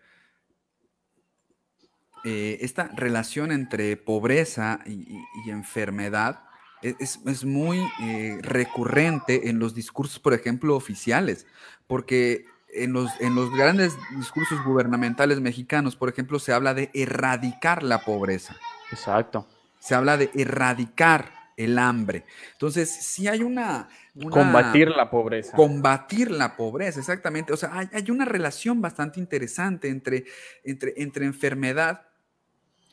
[2.25, 6.43] eh, esta relación entre pobreza y, enfermedad
[6.81, 11.47] e, es, muy eh, recurrente en los discursos, por ejemplo, oficiales,
[11.87, 17.83] porque en los, en los grandes discursos gubernamentales mexicanos, por ejemplo, se habla de erradicar
[17.83, 18.55] la pobreza.
[18.91, 19.47] Exacto.
[19.79, 22.23] Se habla de erradicar el hambre.
[22.53, 25.55] Entonces, si hay una, Combatir la pobreza.
[25.57, 27.51] Combatir la pobreza, exactamente.
[27.51, 30.23] O sea, hay, una relación bastante interesante entre,
[30.63, 32.07] entre, entre enfermedad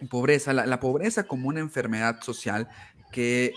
[0.00, 0.52] y pobreza.
[0.52, 2.68] La, pobreza como una enfermedad social
[3.12, 3.54] que...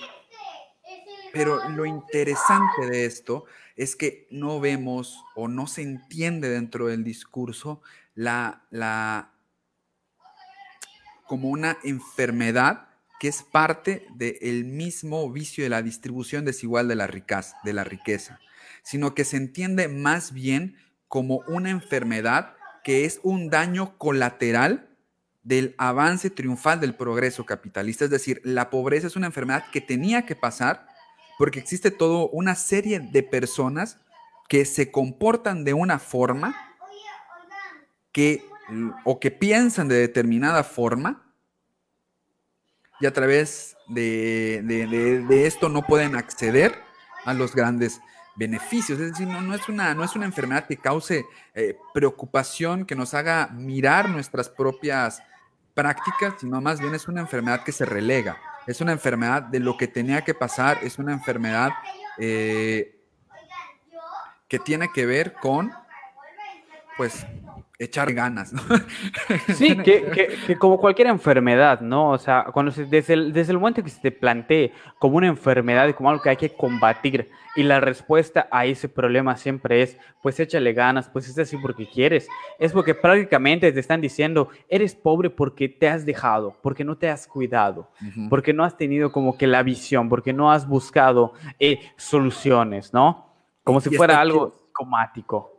[1.32, 3.46] Pero lo interesante de esto
[3.76, 7.82] es que no vemos o no se entiende dentro del discurso
[8.16, 9.32] la, la
[11.28, 12.89] como una enfermedad
[13.20, 18.40] que es parte del mismo vicio de la distribución desigual de la, de la riqueza,
[18.82, 24.90] sino que se entiende más bien como una enfermedad que es un daño colateral
[25.44, 28.06] del avance triunfal del progreso capitalista.
[28.06, 30.88] Es decir, la pobreza es una enfermedad que tenía que pasar
[31.38, 34.00] porque existe toda una serie de personas
[34.48, 36.56] que se comportan de una forma
[38.12, 38.44] que,
[39.04, 41.29] o que piensan de determinada forma
[43.00, 46.76] y a través de, esto no pueden acceder
[47.26, 48.02] a los grandes
[48.36, 49.00] beneficios.
[49.00, 53.14] Es decir, no, es, una, no es una enfermedad que cause eh, preocupación, que nos
[53.14, 55.22] haga mirar nuestras propias
[55.74, 58.38] prácticas, sino más bien es una enfermedad que se relega.
[58.68, 61.72] Es una enfermedad de lo que tenía que pasar, es una enfermedad
[62.18, 63.00] eh,
[64.48, 65.72] que tiene que ver con,
[66.98, 67.26] pues,
[67.80, 68.62] echar ganas, ¿no?
[69.56, 72.12] Sí, que, como cualquier enfermedad, ¿no?
[72.12, 75.88] O sea, cuando desde, el, desde el momento que se te plantee como una enfermedad
[75.88, 79.98] y como algo que hay que combatir y la respuesta a ese problema siempre es,
[80.22, 82.28] pues échale ganas, pues es así porque quieres,
[82.60, 87.10] es porque prácticamente te están diciendo, eres pobre porque te has dejado, porque no te
[87.10, 87.90] has cuidado,
[88.30, 93.26] porque no has tenido como que la visión, porque no has buscado eh, soluciones, ¿no?
[93.64, 94.69] Como si fuera algo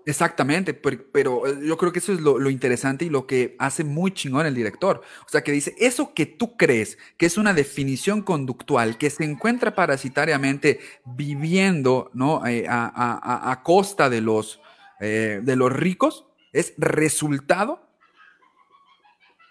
[0.06, 4.12] Exactamente, pero, eh, yo creo que eso es lo, interesante y lo que hace muy
[4.12, 5.02] chingón el director.
[5.26, 9.24] O sea, que dice, eso que tú crees que es una definición conductual que se
[9.24, 12.46] encuentra parasitariamente viviendo ¿no?
[12.46, 14.60] Eh, a, costa de los,
[15.00, 17.89] eh, de los ricos, es resultado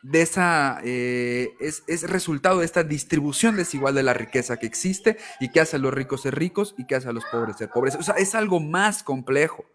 [0.02, 5.52] de esa, eh, es, resultado de esta distribución desigual de la riqueza que existe y
[5.52, 7.96] que hace a los ricos ser ricos y que hace a los pobres ser pobres.
[7.96, 9.66] O sea, es algo más complejo.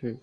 [0.00, 0.18] Sí.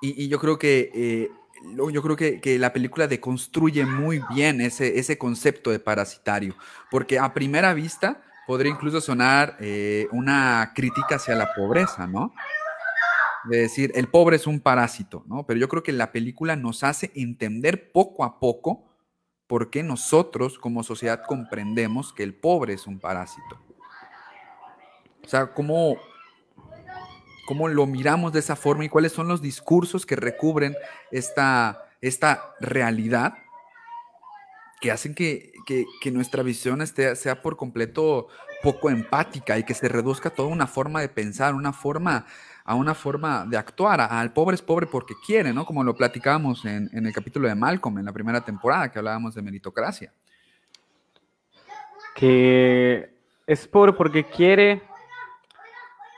[0.00, 1.30] Y, yo creo que, eh,
[1.76, 6.56] yo creo que, la película deconstruye muy bien ese, ese concepto de parasitario,
[6.90, 12.34] porque a primera vista podría incluso sonar eh, una crítica hacia la pobreza, ¿no?
[13.44, 15.44] De decir, el pobre es un parásito, ¿no?
[15.46, 18.84] Pero yo creo que la película nos hace entender poco a poco
[19.46, 23.60] por qué nosotros como sociedad comprendemos que el pobre es un parásito.
[25.24, 25.96] O sea, cómo,
[27.46, 30.74] cómo lo miramos de esa forma y cuáles son los discursos que recubren
[31.10, 33.34] esta, esta realidad
[34.80, 35.52] que hacen que,
[36.12, 38.26] nuestra visión esté, sea por completo
[38.62, 42.26] poco empática y que se reduzca toda una forma de pensar, una forma
[42.64, 44.00] a una forma de actuar.
[44.00, 45.64] Al pobre es pobre porque quiere, ¿no?
[45.64, 49.42] Como lo platicábamos en, el capítulo de Malcolm, en la primera temporada, que hablábamos de
[49.42, 50.12] meritocracia.
[52.14, 53.14] Que
[53.46, 54.82] es pobre porque quiere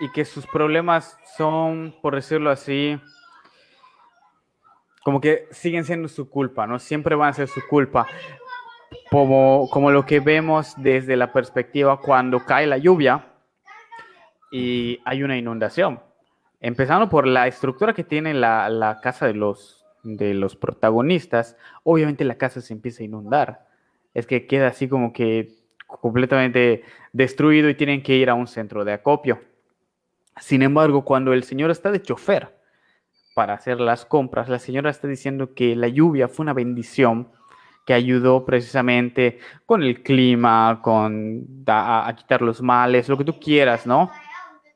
[0.01, 3.01] y que sus problemas son, por decirlo así,
[5.03, 6.79] como que siguen siendo su culpa, ¿no?
[6.79, 8.07] Siempre van a ser su culpa.
[9.11, 13.27] Como, como lo que vemos desde la perspectiva cuando cae la lluvia
[14.51, 16.01] y hay una inundación.
[16.67, 19.85] Empezando por la estructura que tiene la, casa de los,
[20.59, 23.67] protagonistas, obviamente la casa se empieza a inundar.
[24.15, 28.83] Es que queda así como que completamente destruido y tienen que ir a un centro
[28.83, 29.43] de acopio.
[30.41, 32.59] Sin embargo, cuando el señor está de chofer
[33.35, 37.29] para hacer las compras, la señora está diciendo que la lluvia fue una bendición
[37.85, 43.87] que ayudó precisamente con el clima, con a quitar los males, lo que tú quieras,
[43.87, 44.11] ¿no?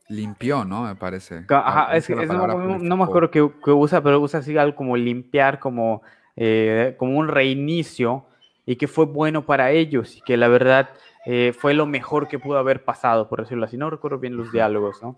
[0.08, 0.84] Limpió, ¿no?
[0.84, 1.44] Me parece.
[1.48, 6.02] Ajá, es, no, me acuerdo qué, usa, pero usa así algo como limpiar, como,
[6.36, 8.24] eh, como un reinicio,
[8.64, 10.90] y que fue bueno para ellos, y que la verdad
[11.26, 13.76] eh, fue lo mejor que pudo haber pasado, por decirlo así.
[13.76, 15.16] No recuerdo bien los diálogos, ¿no?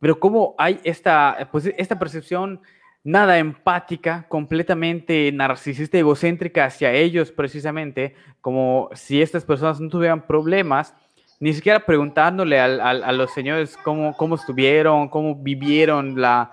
[0.00, 2.60] Pero cómo hay esta, pues, esta percepción
[3.06, 10.92] nada empática, completamente narcisista, egocéntrica hacia ellos precisamente, como si estas personas no tuvieran problemas
[11.38, 16.50] ni siquiera preguntándole a, los señores cómo, cómo estuvieron, cómo vivieron la,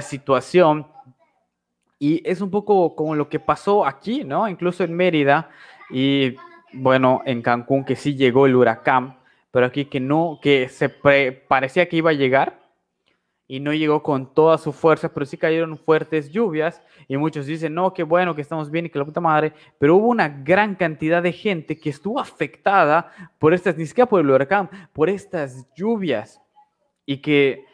[0.00, 0.86] situación.
[1.98, 4.48] Y es un poco como lo que pasó aquí, ¿no?
[4.48, 5.50] Incluso en Mérida
[5.90, 6.34] y,
[6.72, 9.16] bueno, en Cancún, que sí llegó el huracán,
[9.50, 12.63] pero aquí que no, que se parecía que iba a llegar
[13.46, 17.74] y no llegó con toda su fuerza, pero sí cayeron fuertes lluvias y muchos dicen,
[17.74, 20.74] no, qué bueno que estamos bien y que la puta madre, pero hubo una gran
[20.74, 25.66] cantidad de gente que estuvo afectada por estas, ni siquiera por el huracán, por estas
[25.74, 26.40] lluvias
[27.04, 27.64] y que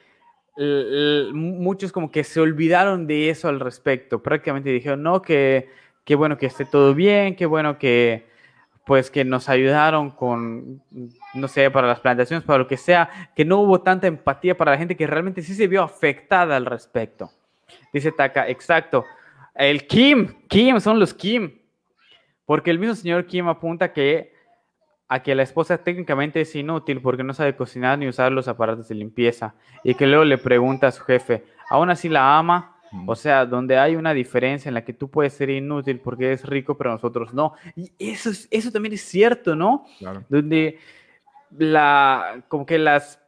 [1.33, 5.69] muchos como que se olvidaron de eso al respecto, prácticamente dijeron, no, que
[6.05, 8.30] qué bueno que esté todo bien, qué bueno que
[8.91, 10.83] pues que nos ayudaron con,
[11.35, 14.73] no sé, para las plantaciones, para lo que sea, que no hubo tanta empatía para
[14.73, 17.31] la gente que realmente sí se vio afectada al respecto.
[17.93, 19.05] Dice Taka, exacto.
[19.55, 21.61] El Kim, Kim, son los Kim.
[22.45, 24.33] Porque el mismo señor Kim apunta que
[25.07, 28.89] a que la esposa técnicamente es inútil porque no sabe cocinar ni usar los aparatos
[28.89, 29.55] de limpieza.
[29.85, 32.77] Y que luego le pregunta a su jefe, ¿aún así la ama?
[33.07, 36.45] O sea, donde hay una diferencia en la que tú puedes ser inútil porque eres
[36.45, 37.55] rico, pero nosotros no.
[37.77, 39.87] Y eso, eso también es cierto, ¿no?
[39.99, 40.25] Claro.
[40.29, 40.79] Donde
[41.57, 43.21] la, como que las,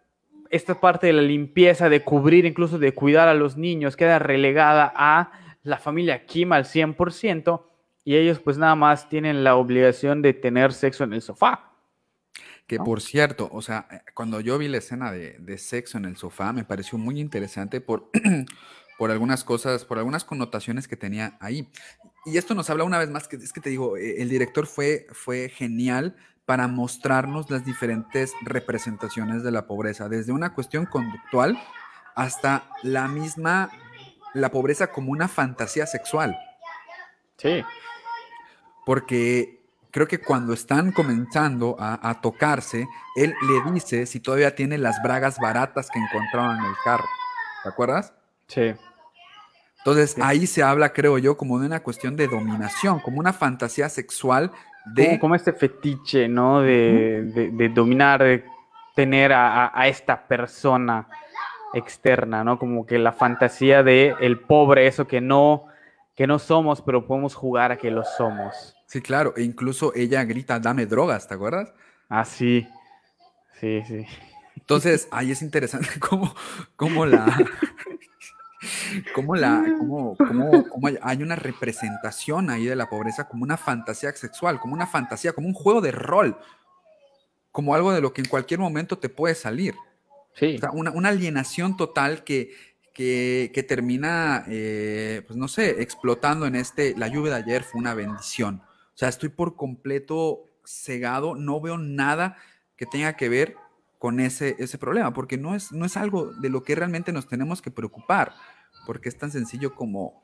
[0.51, 4.93] esta parte de la limpieza, de cubrir, incluso de cuidar a los niños, queda relegada
[4.95, 5.33] a
[5.63, 7.63] la familia Kim al 100%
[8.05, 11.69] y ellos pues nada más tienen la obligación de tener sexo en el sofá.
[12.67, 16.17] Que por cierto, o sea, cuando yo vi la escena de, de sexo en el
[16.17, 18.11] sofá, me pareció muy interesante por
[18.99, 21.69] por algunas cosas, por algunas connotaciones que tenía ahí.
[22.25, 24.67] Y esto nos habla una vez más que es que te digo, eh, el director
[24.67, 31.59] fue, fue genial para mostrarnos las diferentes representaciones de la pobreza, desde una cuestión conductual
[32.15, 33.71] hasta la misma,
[34.35, 36.37] la pobreza como una fantasía sexual.
[37.39, 37.65] Sí.
[38.85, 42.87] Porque creo que cuando están comenzando a, a, tocarse,
[43.17, 47.07] él le dice si todavía tiene las bragas baratas que encontraban en el carro.
[47.63, 48.13] ¿Te acuerdas?
[48.49, 48.75] Sí.
[49.79, 53.89] Entonces ahí se habla, creo yo, como de una cuestión de dominación, como una fantasía
[53.89, 54.53] sexual
[54.87, 55.19] de...
[55.19, 56.61] Como, este fetiche, ¿no?
[56.61, 58.45] De, dominar, de
[58.95, 61.09] tener a, esta persona
[61.75, 62.59] externa, ¿no?
[62.59, 65.65] Como que la fantasía de el pobre, eso que no,
[66.15, 68.77] que no somos, pero podemos jugar a que lo somos.
[68.87, 71.73] Sí, claro, e incluso ella grita, dame drogas, ¿te acuerdas?
[72.09, 72.69] Ah, sí,
[73.59, 74.07] sí, sí.
[74.57, 76.35] Entonces, ahí es interesante cómo,
[76.77, 77.25] cómo la,
[79.15, 84.61] cómo, la, cómo, cómo, hay una representación ahí de la pobreza como una fantasía sexual,
[84.61, 86.39] como una fantasía, como un juego de rol,
[87.51, 89.75] como algo de lo que en cualquier momento te puede salir.
[90.35, 90.59] Sí.
[90.73, 92.55] una, alienación total que,
[92.95, 97.95] que, termina, eh, pues no sé, explotando en este, la lluvia de ayer fue una
[97.95, 98.63] bendición.
[98.95, 102.37] O sea, estoy por completo cegado, no veo nada
[102.77, 103.57] que tenga que ver
[103.99, 107.29] con ese, ese problema, porque no es, no es algo de lo que realmente nos
[107.29, 108.35] tenemos que preocupar,
[108.87, 110.23] porque es tan sencillo como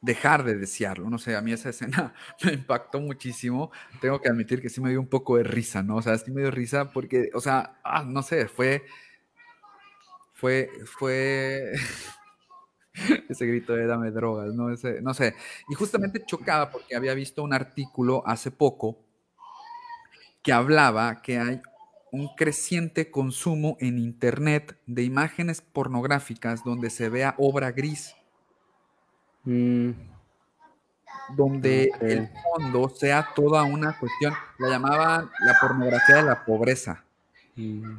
[0.00, 1.08] dejar de desearlo.
[1.08, 2.14] No sé, a mí esa escena
[2.44, 3.70] me impactó muchísimo.
[4.00, 5.96] Tengo que admitir que sí me dio un poco de risa, ¿no?
[5.96, 8.84] O sea, sí me dio risa porque, o sea, ah, no sé, fue,
[10.34, 11.72] fue, fue...
[13.28, 14.70] ese grito de dame drogas, ¿no?
[14.70, 15.34] Ese, no sé.
[15.68, 18.98] Y justamente chocaba porque había visto un artículo hace poco
[20.42, 21.62] que hablaba que hay
[22.12, 28.14] un creciente consumo en Internet de imágenes pornográficas donde se vea obra gris.
[29.44, 29.92] Mm.
[31.34, 37.02] Donde el fondo sea toda una cuestión, la llamaban la pornografía de la pobreza.
[37.56, 37.96] Mm.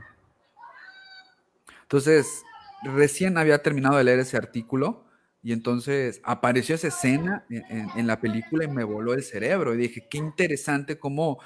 [1.81, 2.43] Entonces,
[2.83, 5.05] recién había terminado de leer ese artículo
[5.41, 9.77] y entonces apareció esa escena en, en la película y me voló el cerebro y
[9.77, 11.39] dije, qué interesante cómo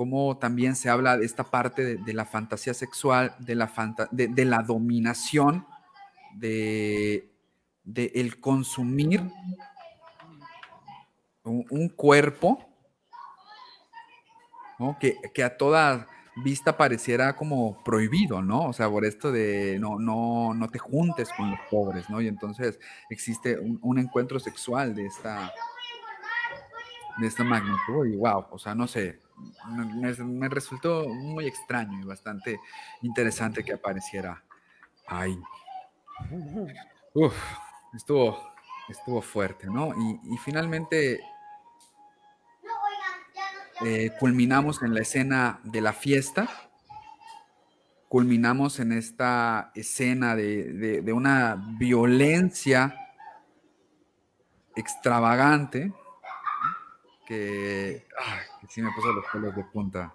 [0.00, 3.70] cómo también se habla de esta parte de, la fantasía sexual, de la,
[4.10, 5.66] de, la dominación,
[6.34, 7.30] de,
[7.84, 9.22] el consumir
[11.44, 12.66] un, cuerpo
[14.98, 18.68] que, a toda vista pareciera como prohibido, ¿no?
[18.68, 22.22] O sea, por esto de no, no, no te juntes con los pobres, ¿no?
[22.22, 22.80] Y entonces
[23.10, 25.52] existe un, un encuentro sexual de esta,
[27.18, 29.20] de esta magnitud y wow, o sea, no sé,
[29.68, 32.60] me, resultó muy extraño y bastante
[33.02, 34.42] interesante que apareciera
[35.06, 35.38] ahí.
[37.14, 37.34] Uf,
[37.94, 38.52] estuvo,
[38.88, 39.92] estuvo fuerte, ¿no?
[39.96, 41.20] Y, finalmente
[43.84, 46.48] eh, culminamos en la escena de la fiesta,
[48.08, 52.96] culminamos en esta escena de, de una violencia
[54.76, 55.92] extravagante
[57.30, 58.02] que,
[58.68, 60.12] sí me puso los pelos de punta.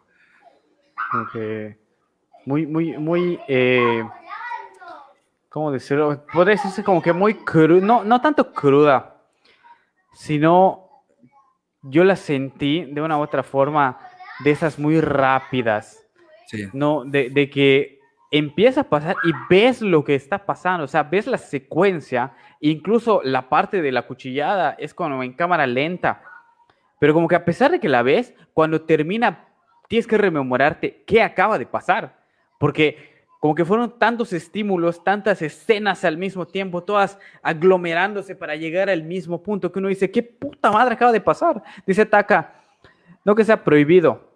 [2.45, 4.03] muy, muy, muy, eh,
[5.47, 6.25] ¿cómo decirlo?
[6.33, 9.15] Podría decirse como que muy cruda, no, no tanto cruda,
[10.13, 10.89] sino
[11.83, 13.97] yo la sentí de una u otra forma
[14.43, 16.05] de esas muy rápidas.
[16.73, 17.05] ¿no?
[17.05, 17.99] De, de, que
[18.29, 23.21] empieza a pasar y ves lo que está pasando, o sea, ves la secuencia, incluso
[23.23, 26.21] la parte de la cuchillada es como en cámara lenta,
[26.99, 29.47] pero como que a pesar de que la ves, cuando termina,
[29.87, 32.19] tienes que rememorarte qué acaba de pasar.
[32.57, 38.89] Porque como que fueron tantos estímulos, tantas escenas al mismo tiempo, todas aglomerándose para llegar
[38.89, 41.61] al mismo punto que uno dice, ¿qué puta madre acaba de pasar?
[41.85, 42.55] Dice Taka,
[43.23, 44.31] no que sea prohibido,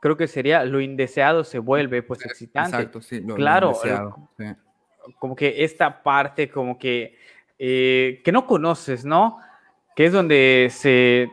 [0.00, 2.76] creo que sería lo indeseado se vuelve pues excitante.
[2.76, 3.72] Exacto, sí, claro,
[5.18, 7.16] como que esta parte como que
[7.58, 9.40] eh, que no conoces, ¿no?
[9.96, 11.28] Que es donde se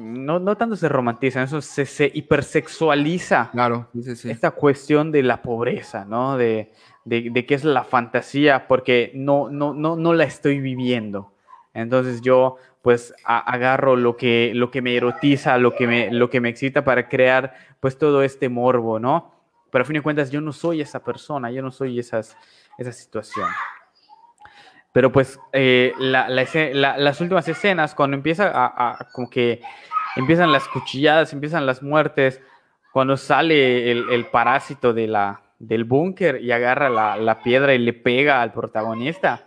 [0.00, 3.50] no, no tanto se romantiza, eso se, se hipersexualiza.
[3.52, 4.30] Claro, sí, sí.
[4.30, 6.36] Esta cuestión de la pobreza, ¿no?
[6.36, 6.72] De,
[7.04, 11.32] de, de qué es la fantasía, porque no, no, no, no la estoy viviendo.
[11.74, 16.40] Entonces yo pues agarro lo que, lo que me erotiza, lo que me, lo que
[16.40, 19.34] me excita para crear pues todo este morbo, ¿no?
[19.70, 22.36] Pero a fin de cuentas yo no soy esa persona, yo no soy esas,
[22.78, 23.46] esa situación.
[24.92, 29.60] Pero pues eh, las últimas escenas, cuando empieza a, como que
[30.16, 32.40] empiezan las cuchilladas, empiezan las muertes,
[32.92, 38.42] cuando sale el, parásito de la, del búnker y agarra la, piedra y le pega
[38.42, 39.46] al protagonista.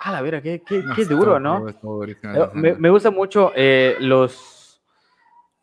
[0.00, 1.68] Ah, la vera, qué, qué, duro, ¿no?
[1.68, 4.82] Eh, me, gusta mucho eh, los,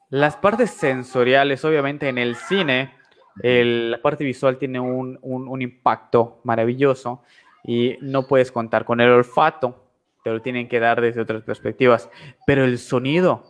[0.09, 2.95] las partes sensoriales, obviamente en el cine,
[3.35, 7.23] la parte visual tiene un, un impacto maravilloso
[7.63, 9.83] y no puedes contar con el olfato,
[10.23, 12.09] te lo tienen que dar desde otras perspectivas,
[12.45, 13.43] pero el sonido,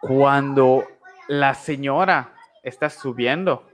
[0.00, 0.84] cuando
[1.28, 3.66] la señora está subiendo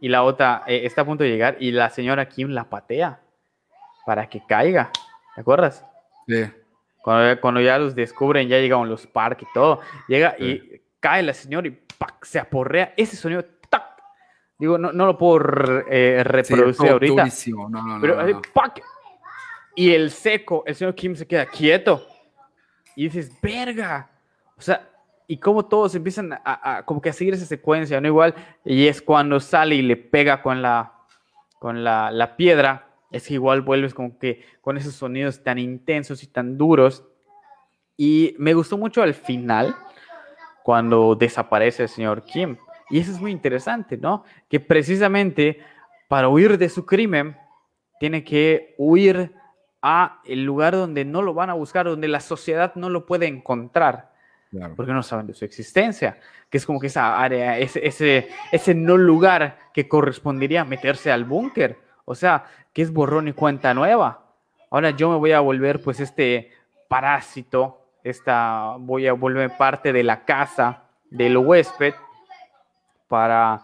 [0.00, 3.20] y la otra eh, está a punto de llegar y la señora Kim la patea
[4.04, 4.90] para que caiga,
[5.34, 5.84] ¿te acuerdas?
[6.26, 6.44] Sí.
[7.02, 11.68] Cuando, ya los descubren, ya llegan los parques y todo, llega y cae la señora
[11.68, 11.78] y
[12.22, 13.44] se aporrea ese sonido
[14.58, 15.38] Digo, no, no lo puedo
[15.88, 17.26] eh, reproducir ahorita.
[17.48, 18.42] No, no, pero, no,
[19.74, 22.06] Y el seco, el señor Kim se queda quieto.
[22.94, 24.08] Y dices, verga.
[24.56, 24.88] O sea,
[25.26, 28.08] y como todos empiezan a, como que a seguir esa secuencia, ¿no?
[28.08, 28.34] Igual,
[28.64, 30.92] y es cuando sale y le pega con la,
[31.58, 36.22] con la, la piedra, es que igual vuelves como que con esos sonidos tan intensos
[36.22, 37.04] y tan duros.
[37.98, 39.76] Y me gustó mucho al final,
[40.62, 42.56] cuando desaparece el señor Kim
[42.90, 44.24] y eso es muy interesante, ¿no?
[44.48, 45.60] Que precisamente
[46.08, 47.36] para huir de su crimen,
[47.98, 49.32] tiene que huir
[49.82, 53.26] a el lugar donde no lo van a buscar, donde la sociedad no lo puede
[53.26, 54.14] encontrar.
[54.74, 56.18] Porque no saben de su existencia,
[56.48, 61.12] que es como que esa área, ese, ese, ese no lugar que correspondería a meterse
[61.12, 61.78] al búnker.
[62.06, 64.32] O sea, que es borrón y cuenta nueva.
[64.70, 66.52] Ahora yo me voy a volver pues este
[66.88, 71.94] parásito, esta, voy a volver parte de la casa del huésped
[73.08, 73.62] para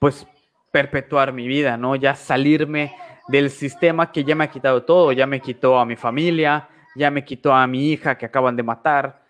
[0.00, 0.26] pues
[0.70, 1.96] perpetuar mi vida, ¿no?
[1.96, 2.94] Ya salirme
[3.28, 7.10] del sistema que ya me ha quitado todo, ya me quitó a mi familia, ya
[7.10, 9.22] me quitó a mi hija que acaban de matar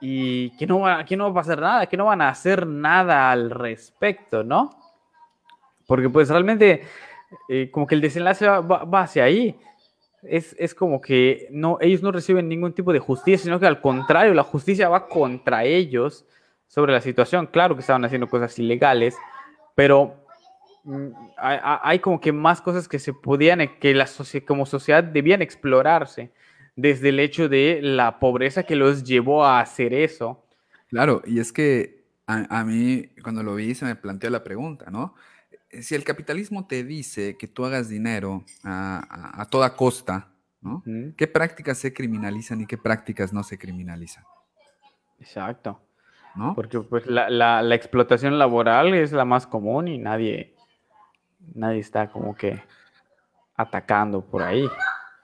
[0.00, 2.66] y que no va, que no va a pasar nada, que no van a hacer
[2.66, 4.70] nada al respecto, ¿no?
[5.86, 6.82] Porque pues realmente
[7.48, 9.58] eh, como que el desenlace va, hacia ahí.
[10.22, 13.80] Es, es, como que no, ellos no reciben ningún tipo de justicia, sino que al
[13.80, 16.26] contrario, la justicia va contra ellos
[16.68, 17.46] sobre la situación.
[17.46, 19.16] Claro que estaban haciendo cosas ilegales,
[19.74, 20.14] pero
[20.84, 21.08] mm,
[21.38, 24.06] hay, como que más cosas que se podían, que la
[24.46, 26.30] como sociedad debían explorarse,
[26.76, 30.44] desde el hecho de la pobreza que los llevó a hacer eso.
[30.88, 35.14] Claro, y es que a, mí cuando lo vi se me planteó la pregunta, ¿no?
[35.80, 40.28] Si el capitalismo te dice que tú hagas dinero a, toda costa,
[40.60, 40.82] ¿no?
[41.16, 44.24] ¿Qué prácticas se criminalizan y qué prácticas no se criminalizan?
[45.18, 45.80] Exacto.
[46.54, 50.54] Porque pues la, explotación laboral es la más común y nadie,
[51.54, 52.62] nadie está como que
[53.56, 54.68] atacando por ahí.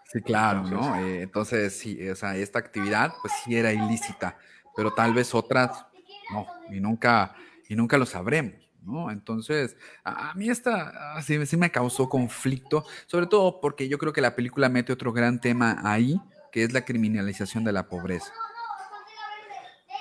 [0.07, 0.97] Sí, claro, ¿no?
[0.97, 4.37] Eh, entonces, sí, o sea, esta actividad pues sí era ilícita,
[4.77, 5.87] pero tal vez otras
[6.33, 7.35] no, y nunca,
[7.69, 8.55] y nunca lo sabremos.
[8.83, 9.11] ¿No?
[9.11, 14.21] Entonces, a, mí esta sí, sí, me causó conflicto, sobre todo porque yo creo que
[14.21, 16.21] la película mete otro gran tema ahí,
[16.53, 18.31] que es la criminalización de la pobreza.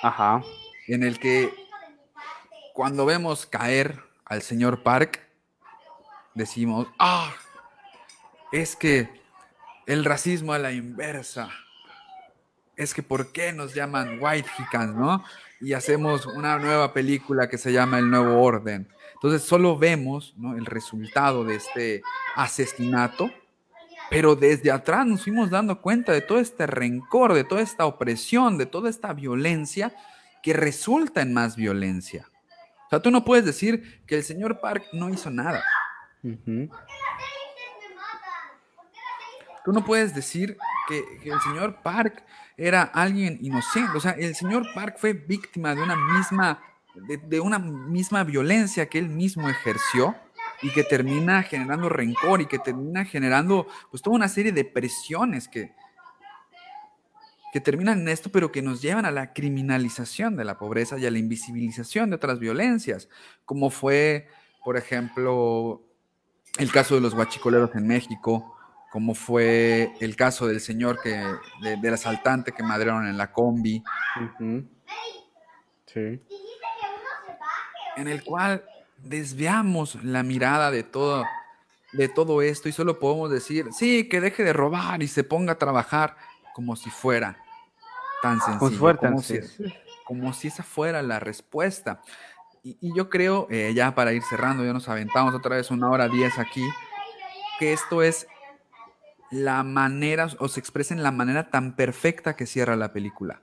[0.01, 0.41] Ajá
[0.87, 1.53] en el que
[2.73, 5.21] cuando vemos caer al señor Park,
[6.33, 7.33] decimos, ah,
[8.51, 9.09] es que
[9.85, 11.49] el racismo a la inversa,
[12.75, 15.23] es que ¿por qué nos llaman white hicans, no?
[15.61, 18.87] Y hacemos una nueva película que se llama El Nuevo Orden.
[19.13, 22.01] Entonces solo vemos el resultado de este
[22.35, 23.31] asesinato,
[24.09, 28.57] pero desde atrás nos fuimos dando cuenta de todo este rencor, de toda esta opresión,
[28.57, 29.95] de toda esta violencia
[30.43, 32.29] que resulta en más violencia.
[32.85, 35.63] O sea, tú no puedes decir que el señor Park no hizo nada.
[39.63, 42.23] Tú no puedes decir que, el señor Park
[42.57, 43.97] era alguien inocente.
[43.97, 46.61] O sea, el señor Park fue víctima de una misma,
[46.93, 50.15] de, una misma violencia que él mismo ejerció
[50.61, 55.47] y que termina generando rencor y que termina generando pues toda una serie de presiones
[55.47, 55.73] que,
[57.53, 61.05] que terminan en esto, pero que nos llevan a la criminalización de la pobreza y
[61.05, 63.09] a la invisibilización de otras violencias,
[63.45, 64.27] como fue,
[64.65, 65.83] por ejemplo,
[66.57, 68.57] el caso de los guachicoleros en México,
[68.91, 71.23] como fue el caso del señor que,
[71.79, 73.83] del asaltante que madrearon en la combi.
[75.85, 76.19] Sí.
[77.97, 78.65] En el cual
[78.97, 81.23] desviamos la mirada de todo,
[81.91, 85.53] de todo esto y solo podemos decir, sí, que deje de robar y se ponga
[85.53, 86.17] a trabajar
[86.55, 87.42] como si fuera
[88.23, 88.97] tan sencillo.
[88.97, 89.39] Como, si,
[90.05, 92.01] como si esa fuera la respuesta.
[92.63, 96.07] Y, yo creo, eh, ya para ir cerrando, ya nos aventamos otra vez una hora
[96.07, 96.65] diez aquí,
[97.59, 98.25] que esto es
[99.29, 103.41] la manera, o se expresa en la manera tan perfecta que cierra la película.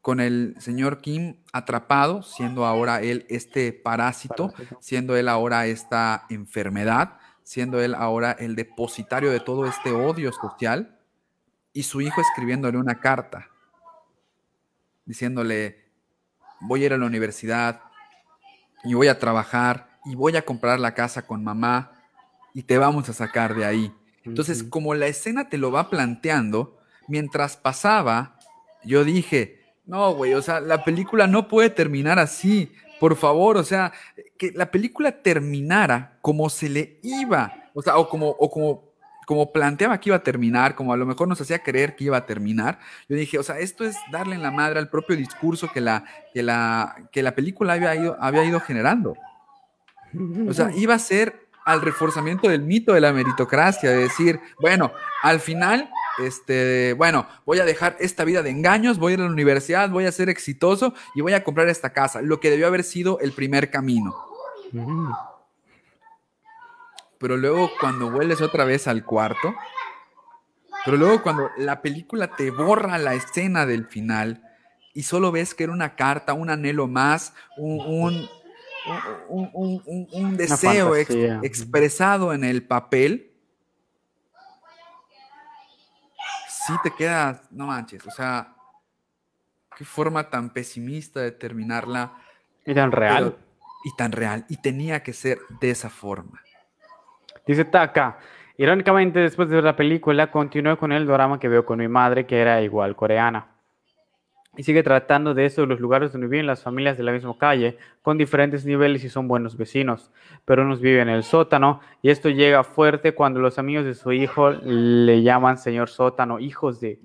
[0.00, 7.18] Con el señor Kim atrapado, siendo ahora él este parásito, siendo él ahora esta enfermedad,
[7.44, 10.93] siendo él ahora el depositario de todo este odio social,
[11.74, 13.50] y su hijo escribiéndole una carta,
[15.04, 15.84] diciéndole,
[16.60, 17.82] voy a ir a la universidad
[18.84, 21.92] y voy a trabajar y voy a comprar la casa con mamá
[22.54, 23.92] y te vamos a sacar de ahí.
[24.24, 28.38] Entonces, como la escena te lo va planteando, mientras pasaba,
[28.84, 33.64] yo dije, no, güey, o sea, la película no puede terminar así, por favor, o
[33.64, 33.92] sea,
[34.38, 38.83] que la película terminara como se le iba, o sea, o como, o como,
[39.26, 42.16] como planteaba que iba a terminar, como a lo mejor nos hacía creer que iba
[42.16, 42.78] a terminar.
[43.08, 46.04] Yo dije, o sea, esto es darle en la madre al propio discurso que la,
[46.32, 49.16] que la, que la película había ido, había ido generando.
[50.48, 54.92] O sea, iba a ser al reforzamiento del mito de la meritocracia, de decir, bueno,
[55.22, 59.24] al final, este, bueno, voy a dejar esta vida de engaños, voy a ir a
[59.24, 62.66] la universidad, voy a ser exitoso y voy a comprar esta casa, lo que debió
[62.66, 64.14] haber sido el primer camino.
[67.24, 69.54] Pero luego cuando vuelves otra vez al cuarto,
[70.84, 74.42] pero luego cuando la película te borra la escena del final
[74.92, 78.28] y solo ves que era una carta, un anhelo más, un
[79.30, 83.32] un, deseo expresado en el papel,
[86.46, 88.54] sí te quedas, no manches, o sea,
[89.78, 92.18] qué forma tan pesimista de terminarla.
[92.66, 93.38] Y tan real.
[93.82, 96.43] y tan real, y tenía que ser de esa forma.
[97.46, 98.18] Dice Taka,
[98.56, 102.26] irónicamente después de ver la película, continué con el drama que veo con mi madre,
[102.26, 103.54] que era igual coreana
[104.56, 107.76] y sigue tratando de eso los lugares donde viven las familias de la misma calle,
[108.02, 110.10] con diferentes niveles y son buenos vecinos,
[110.44, 114.12] pero unos viven en el sótano y esto llega fuerte cuando los amigos de su
[114.12, 117.00] hijo le llaman señor sótano, hijos de...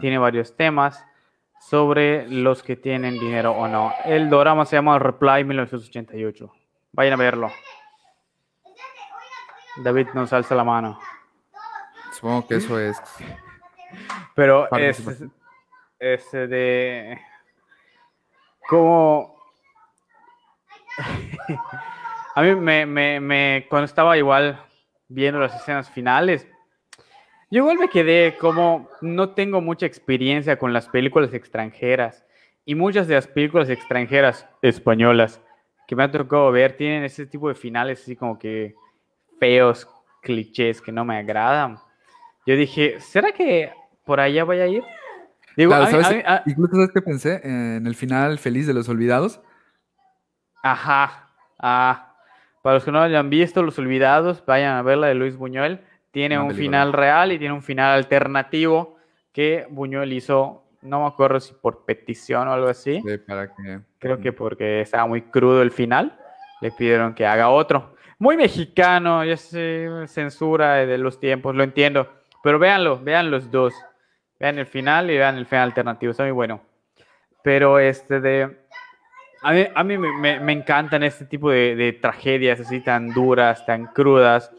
[0.00, 1.04] Tiene varios temas
[1.60, 3.92] sobre los que tienen dinero o no.
[4.04, 6.52] El drama se llama Reply 1988.
[6.92, 7.50] Vayan a verlo.
[9.82, 10.98] David nos alza la mano.
[12.12, 13.00] Supongo que eso es.
[14.34, 15.02] Pero es,
[15.98, 17.20] este de
[18.68, 19.36] como
[22.34, 24.60] a mí me, me, me, cuando estaba igual
[25.08, 26.46] viendo las escenas finales,
[27.50, 32.26] yo igual me quedé como no tengo mucha experiencia con las películas extranjeras
[32.64, 35.40] y muchas de las películas extranjeras españolas
[35.86, 38.74] que me ha tocado ver tienen ese tipo de finales así como que
[39.38, 39.88] feos,
[40.22, 41.78] clichés que no me agradan.
[42.46, 43.72] Yo dije, ¿será que
[44.04, 44.82] por allá voy a ir?
[45.56, 49.40] Incluso sabes que pensé en el final feliz de Los Olvidados.
[50.62, 51.30] Ajá.
[51.58, 52.14] Ah.
[52.62, 55.80] Para los que no hayan visto Los Olvidados, vayan a ver la de Luis Buñuel.
[56.10, 58.96] Tiene un final real y tiene un final alternativo
[59.32, 63.02] que Buñuel hizo, no me acuerdo si por petición o algo así.
[63.04, 63.80] Sí, para que...
[63.98, 66.18] Creo que porque estaba muy crudo el final,
[66.60, 67.94] le pidieron que haga otro.
[68.18, 72.08] Muy mexicano, ya sé, censura de los tiempos, lo entiendo.
[72.42, 73.74] Pero véanlo, vean los dos.
[74.40, 76.60] Vean el final y vean el final alternativo, está muy bueno.
[77.42, 78.58] Pero este de...
[79.42, 83.64] A mí, a mí me, me, encantan este tipo de, de, tragedias así tan duras,
[83.64, 84.50] tan crudas.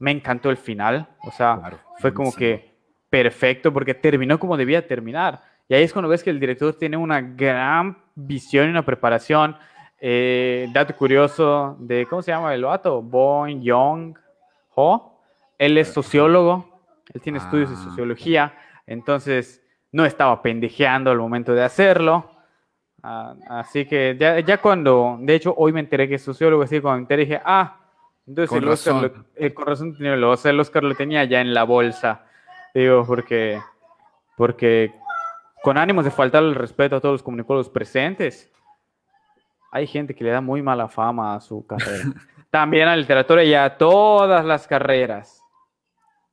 [0.00, 1.60] Me encantó el final, o sea,
[1.98, 2.72] fue como que
[3.08, 5.42] perfecto porque terminó como debía terminar.
[5.68, 9.56] Y ahí es cuando ves que el director tiene una gran visión y una preparación.
[10.00, 13.02] Eh, dato curioso de, ¿cómo se llama el vato?
[13.02, 14.16] Boy Young
[14.74, 15.20] Ho.
[15.58, 16.82] Él es sociólogo,
[17.12, 17.84] él tiene estudios de ah.
[17.84, 18.54] sociología
[18.90, 22.28] entonces, no estaba pendejeando al momento de hacerlo.
[23.04, 26.96] Ah, así que ya, cuando, de hecho, hoy me enteré que es sociólogo, así cuando
[26.96, 27.78] me enteré dije, ah,
[28.26, 31.40] entonces el Oscar, Lo, eh, con razón tenía el Oscar, el Oscar lo tenía ya
[31.40, 32.26] en la bolsa.
[32.74, 33.60] Digo, porque,
[34.36, 34.92] porque
[35.62, 38.52] con ánimos de faltar el respeto a todos los comunicólogos presentes,
[39.70, 42.04] hay gente que le da muy mala fama a su carrera.
[42.50, 45.42] También a la literatura y a todas las carreras.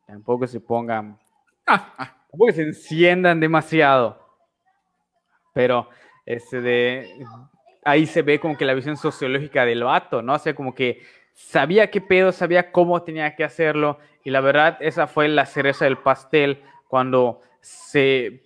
[0.07, 1.19] Tampoco se pongan
[1.65, 4.17] tampoco se enciendan demasiado.
[5.53, 5.89] Pero
[6.25, 7.25] este de
[7.83, 10.33] ahí se ve como que la visión sociológica del vato, ¿no?
[10.33, 11.01] O sea, como que
[11.33, 13.99] sabía qué pedo, sabía cómo tenía que hacerlo.
[14.23, 18.43] Y la verdad, esa fue la cereza del pastel cuando se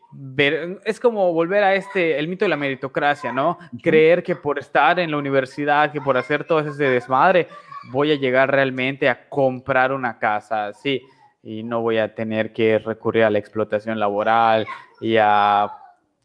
[0.86, 3.58] es como volver a este, el mito de la meritocracia, ¿no?
[3.82, 7.48] Creer que por estar en la universidad, que por hacer todo ese desmadre,
[7.92, 11.02] voy a llegar realmente a comprar una casa, sí,
[11.44, 14.68] y no voy a tener que recurrir a la explotación laboral
[15.00, 15.72] y a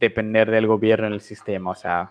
[0.01, 2.11] depender del gobierno en el sistema, o sea,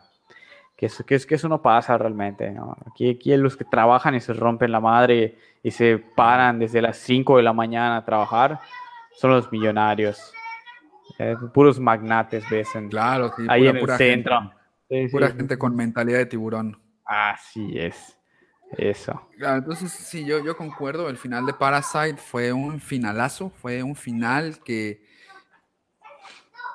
[0.76, 2.76] que eso, que, que eso no pasa realmente, ¿no?
[2.90, 6.98] Aquí, aquí los que trabajan y se rompen la madre y se paran desde las
[6.98, 8.60] 5 de la mañana a trabajar
[9.16, 10.34] son los millonarios.
[11.20, 14.52] Eh, puros magnates ves claro, ahí en el centro.
[15.12, 16.80] pura gente con mentalidad de tiburón.
[17.06, 18.18] Así es.
[18.78, 19.30] Eso.
[19.40, 21.10] entonces, sí, yo, yo concuerdo.
[21.10, 23.52] El final de Parasite fue un finalazo.
[23.52, 25.04] Fue un final que,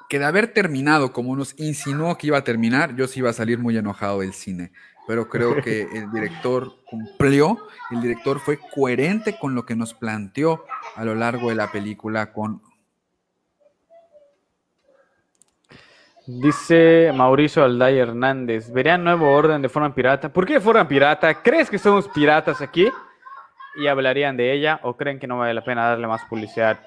[0.09, 3.35] que de haber terminado como nos insinuó que iba a terminar, yo sí iba a
[3.35, 4.72] salir muy enojado del cine.
[5.07, 7.59] Pero creo que el director cumplió.
[7.91, 10.64] El director fue coherente con lo que nos planteó
[10.95, 12.62] a lo largo de la película, con
[16.39, 20.33] Dice Mauricio Alday Hernández, ¿verían nuevo orden de forma pirata?
[20.33, 21.43] ¿Por qué de forma pirata?
[21.43, 22.89] ¿Crees que somos piratas aquí?
[23.74, 26.78] ¿Y hablarían de ella o creen que no vale la pena darle más publicidad?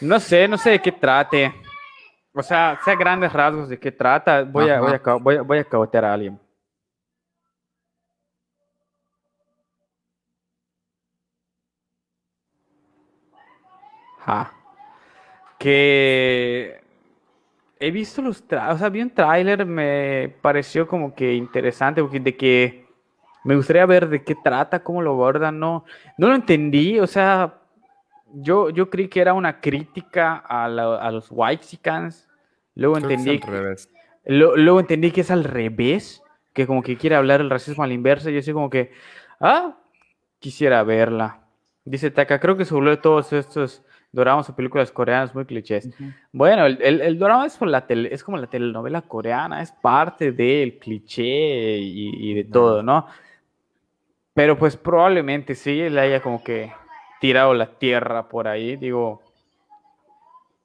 [0.00, 1.54] No sé, no sé de qué trate.
[2.32, 4.42] O sea, sea grandes rasgos de qué trata.
[4.42, 6.40] Voy a, voy a, voy a, voy a a alguien.
[14.24, 14.52] Ja.
[15.56, 16.85] Que
[17.78, 22.36] he visto los trailers, o sea, vi un tráiler, me pareció como que interesante, de
[22.36, 22.86] que
[23.44, 25.84] me gustaría ver de qué trata, cómo lo abordan, no,
[26.18, 27.60] no lo entendí, o sea,
[28.32, 32.28] yo, yo creí que era una crítica a, a los Whitexicans,
[32.74, 33.76] luego entendí, que,
[34.24, 36.22] luego entendí que es al revés,
[36.52, 38.92] que como que quiere hablar el racismo al inverso, y yo soy como que,
[39.40, 39.76] ah,
[40.38, 41.42] quisiera verla.
[41.84, 45.88] Dice Taka, creo que sobre todos estos doramas o películas coreanas muy clichés.
[46.32, 50.32] Bueno, el, el, drama es, por la tele, es como la telenovela coreana, es parte
[50.32, 53.06] del cliché y, de todo, ¿no?
[54.34, 56.72] Pero pues probablemente sí le haya como que
[57.20, 59.22] tirado la tierra por ahí, digo.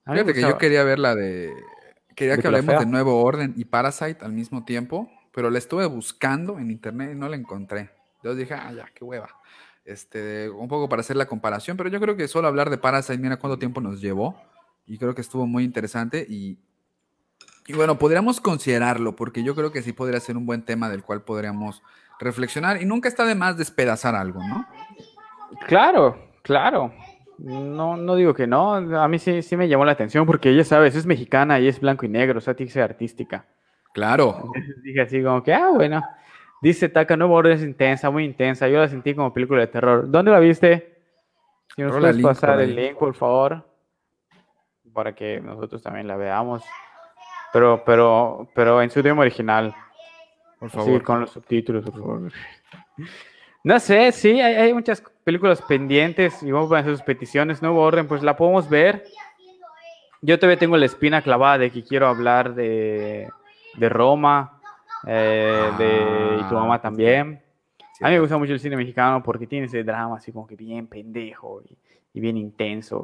[0.05, 1.53] Fíjate que yo quería ver la de.
[2.15, 6.59] Quería que hablemos de Nuevo Orden y Parasite al mismo tiempo, pero la estuve buscando
[6.59, 7.91] en internet y no la encontré.
[8.17, 9.40] Entonces dije, ah, ya, qué hueva
[9.85, 13.17] este, un poco para hacer la comparación, pero yo creo que solo hablar de Parasite,
[13.17, 14.35] mira cuánto tiempo nos llevó,
[14.85, 16.57] y creo que estuvo muy interesante, y,
[17.67, 21.03] y bueno, podríamos considerarlo, porque yo creo que sí podría ser un buen tema del
[21.03, 21.81] cual podríamos
[22.19, 24.67] reflexionar, y nunca está de más despedazar algo, ¿no?
[25.67, 26.93] Claro, claro.
[27.37, 30.63] No, no digo que no, a mí sí, sí me llamó la atención porque ella,
[30.63, 33.47] sabes, es mexicana y es blanco y negro, o sea, tiene que ser artística.
[33.93, 34.43] Claro.
[34.45, 36.03] Entonces dije así como que, ah, bueno,
[36.61, 38.67] Dice Taka, Nuevo Orden es intensa, muy intensa.
[38.67, 40.09] Yo la sentí como película de terror.
[40.09, 40.95] ¿Dónde la viste?
[41.75, 43.65] Si nos puedes pasar el link, por favor,
[44.93, 46.63] para que nosotros también la veamos.
[47.51, 49.73] Pero, pero, pero en su idioma original.
[50.59, 50.99] Por favor.
[50.99, 52.31] Sí, con los subtítulos, por favor.
[53.63, 57.63] No sé, sí, hay, muchas películas pendientes y vamos a hacer sus peticiones.
[57.63, 59.03] Nuevo Orden, pues la podemos ver.
[60.21, 63.27] Yo todavía tengo la espina clavada de que quiero hablar de,
[63.77, 64.60] de Roma
[65.05, 67.41] eh, de, y tu mamá ah, también.
[68.01, 70.55] A mí me gusta mucho el cine mexicano porque tiene ese drama así como que
[70.55, 71.61] bien pendejo
[72.13, 73.03] y, bien intenso,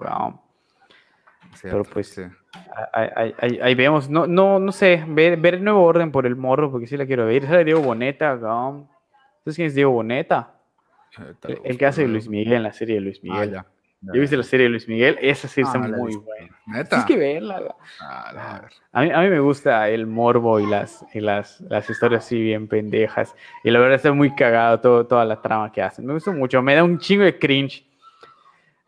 [1.62, 2.20] Pero pues
[2.93, 6.88] ahí, vemos, no, no, no sé, ver, ver, el nuevo orden por el morro porque
[6.88, 7.43] sí la quiero ver.
[7.43, 10.56] Esa de Diego Boneta, ¿Sabes quién es Diego Boneta?
[11.64, 13.66] El, que hace Luis Miguel en la serie de Luis ah,
[14.02, 14.16] Miguel.
[14.16, 15.18] ¿Ya viste la serie de Luis Miguel?
[15.22, 16.84] Esa sí está ah, muy buena.
[16.88, 17.76] Tienes que verla.
[18.00, 22.26] Ah, a, mí, a mí me gusta el morbo y las, y las, las historias
[22.26, 23.36] así bien pendejas.
[23.64, 26.06] Y la verdad está muy cagado todo, toda la trama que hacen.
[26.06, 26.62] Me gusta mucho.
[26.62, 27.86] Me da un chingo de cringe.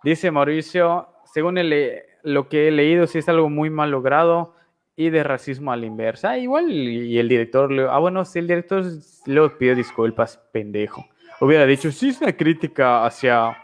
[0.04, 4.56] Dice Mauricio, según el, lo que he leído, sí es algo muy mal logrado
[4.96, 6.32] y de racismo a la inversa.
[6.32, 8.84] Ah, igual, y el director, ah, bueno, si el director
[9.26, 11.06] luego pidió disculpas, pendejo.
[11.40, 13.58] Hubiera dicho, sí es una crítica hacia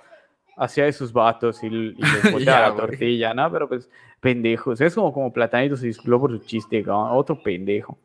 [0.58, 3.52] hacia esos vatos y, y les la tortilla, ¿no?
[3.52, 3.90] Pero pues,
[4.20, 4.82] pendejos.
[4.82, 7.98] Es como, como Platanito se disculpó por su chiste, otro pendejo.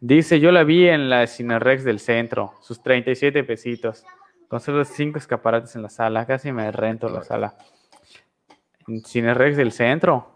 [0.00, 4.04] Dice, yo la vi en la Cinerex del centro, sus 37 pesitos,
[4.48, 7.54] con solo 5 escaparates en la sala, casi me rento la sala.
[8.88, 10.26] En Cinerex del centro,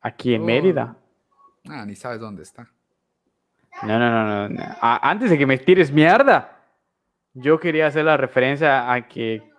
[0.00, 0.44] aquí en oh.
[0.44, 0.96] Mérida.
[1.68, 2.68] Ah, ni sabes dónde está.
[3.82, 4.62] No, no, no, no.
[4.80, 6.60] Ah, antes de que me tires mierda,
[7.34, 9.51] yo quería hacer la referencia a que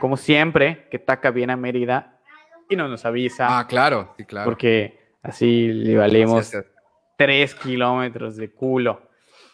[0.00, 2.20] como siempre, que Taca viene a Mérida,
[2.68, 3.58] y no nos avisa.
[3.58, 4.44] Ah, claro, sí, claro.
[4.44, 6.52] Porque así le valemos
[7.16, 9.08] tres kilómetros de culo.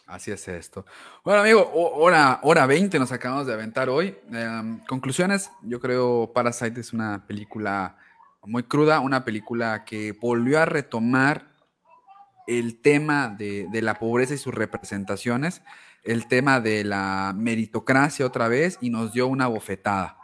[0.07, 0.84] Así es esto.
[1.24, 4.14] Bueno, amigo, hora, hora 20 nos acabamos de aventar hoy.
[4.30, 7.96] Em, conclusiones, yo creo Parasite es una película
[8.42, 11.55] muy cruda, una película que volvió a retomar
[12.46, 15.62] el tema de, la pobreza y sus representaciones,
[16.05, 20.18] el tema de la meritocracia otra vez y nos dio una bofetada.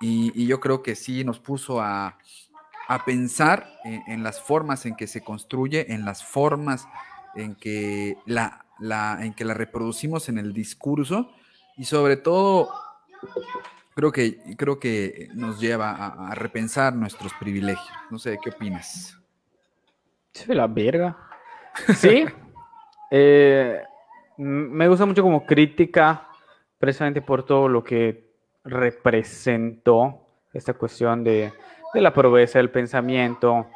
[0.00, 2.16] Y, yo creo que sí nos puso a,
[3.04, 6.88] pensar en, las formas en que se construye, en las formas
[7.36, 8.64] en que la,
[9.20, 11.30] en que la reproducimos en el discurso
[11.76, 12.72] y sobre todo
[13.94, 17.88] creo que, creo que nos lleva a, repensar nuestros privilegios.
[18.10, 19.16] No sé, ¿qué opinas?
[20.32, 21.16] Se la verga.
[21.96, 22.26] Sí.
[23.12, 23.80] Eh,
[24.40, 26.28] me gusta mucho como crítica,
[26.78, 28.30] precisamente por todo lo que
[28.64, 31.52] representó esta cuestión de,
[31.92, 33.66] la pobreza del pensamiento,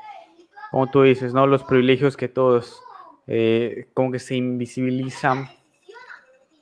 [0.70, 1.46] como tú dices, ¿no?
[1.46, 2.82] Los privilegios que todos
[3.26, 5.48] eh, como que se invisibilizan,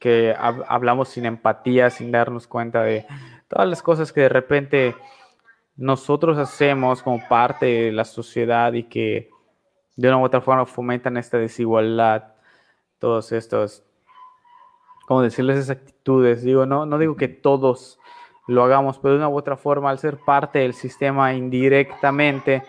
[0.00, 3.06] que hablamos sin empatía, sin darnos cuenta de
[3.46, 4.96] todas las cosas que de repente
[5.76, 9.30] nosotros hacemos como parte de la sociedad y que
[9.94, 12.34] de una u otra forma fomentan esta desigualdad,
[12.98, 13.84] todos estos,
[15.06, 16.42] ¿cómo decirles esas actitudes?
[16.42, 17.98] Digo, no, no digo que todos
[18.46, 22.62] lo hagamos, pero de una u otra forma, al ser parte del sistema indirectamente,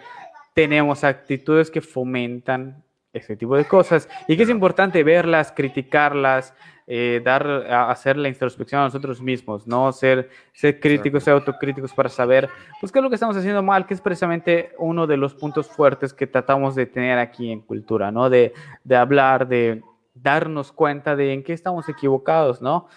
[0.53, 6.53] tenemos actitudes que fomentan ese tipo de cosas y que es importante verlas, criticarlas,
[6.87, 9.91] eh, dar, hacer la introspección a nosotros mismos, ¿no?
[9.93, 12.49] Ser, ser críticos, ser autocríticos para saber,
[12.81, 15.69] pues, qué es lo que estamos haciendo mal, que es precisamente uno de los puntos
[15.69, 18.29] fuertes que tratamos de tener aquí en cultura, ¿no?
[18.29, 18.53] De,
[18.83, 19.81] de hablar, de
[20.13, 22.87] darnos cuenta de en qué estamos equivocados, ¿no?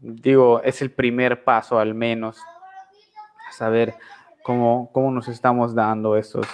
[0.00, 2.38] Digo, es el primer paso al menos,
[3.50, 3.94] saber
[4.42, 6.46] cómo, cómo nos estamos dando esos,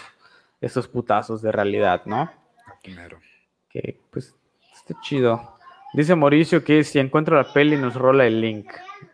[0.61, 2.30] esos putazos de realidad, ¿no?
[2.82, 3.18] Claro.
[3.68, 4.34] Que pues
[4.74, 5.56] está chido.
[5.92, 8.70] Dice Mauricio que si encuentro la peli nos rola el link.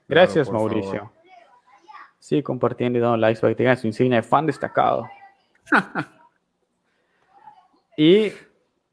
[0.09, 1.13] Gracias, Mauricio.
[2.19, 5.09] Sí, compartiendo y dando likes para que tengan su insignia de fan destacado.
[7.97, 8.33] y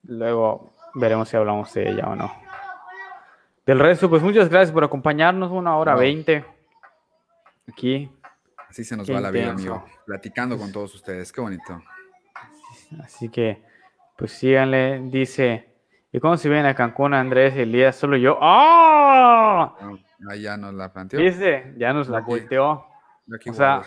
[0.03, 2.31] luego veremos si hablamos de ella o no.
[3.65, 6.45] Del resto, pues muchas gracias por acompañarnos una hora veinte.
[7.67, 8.09] Aquí.
[8.69, 9.85] Así se nos va la vida, amigo.
[10.05, 11.31] Platicando con todos ustedes.
[11.31, 11.81] Qué bonito.
[13.03, 13.63] Así que,
[14.17, 15.01] pues síganle.
[15.05, 15.67] Dice.
[16.11, 17.95] ¿Y cómo se viene a Cancún, Andrés Elías?
[17.95, 18.37] Solo yo.
[18.41, 19.75] ¡Ah!
[20.29, 21.19] Ahí ya nos la planteó.
[21.19, 22.85] Dice, ya nos la volteó.
[23.33, 23.81] Aquí o sea,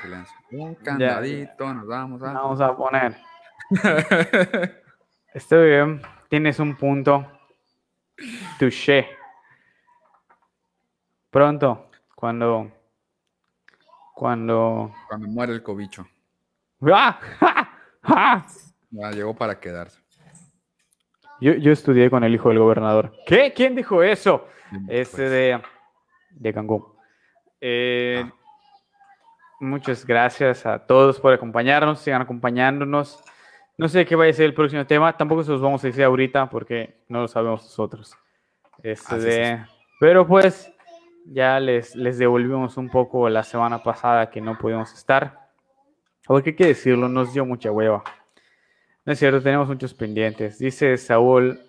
[0.53, 2.33] Un candadito, nos vamos a...
[2.33, 3.17] Vamos a poner.
[5.35, 6.01] Estoy bien,
[6.35, 7.25] tienes un punto.
[8.59, 9.07] Touché.
[11.31, 12.73] Pronto, cuando...
[14.17, 14.93] Cuando...
[15.07, 16.05] Cuando muere el cobicho.
[16.93, 17.21] ¡Ah!
[18.03, 18.45] ¡Ah!
[18.91, 20.01] Ya llegó para quedarse.
[21.41, 23.15] Yo, estudié con el hijo del gobernador.
[23.27, 23.53] ¿Qué?
[23.55, 24.49] ¿Quién dijo eso?
[24.89, 25.63] Este de,
[26.31, 26.85] de Cancún.
[27.61, 28.35] Eh, ah.
[29.61, 33.23] Muchas gracias a todos por acompañarnos, sigan acompañándonos.
[33.77, 36.05] No sé qué va a ser el próximo tema, tampoco se los vamos a decir
[36.05, 38.17] ahorita porque no lo sabemos nosotros.
[38.83, 39.65] Este de,
[39.99, 40.73] pero pues
[41.27, 45.45] ya les, les devolvimos un poco la semana pasada que no pudimos estar.
[46.27, 48.03] Porque hay que decirlo, nos dio mucha hueva.
[49.05, 50.59] No es cierto, tenemos muchos pendientes.
[50.59, 51.61] Dice Saúl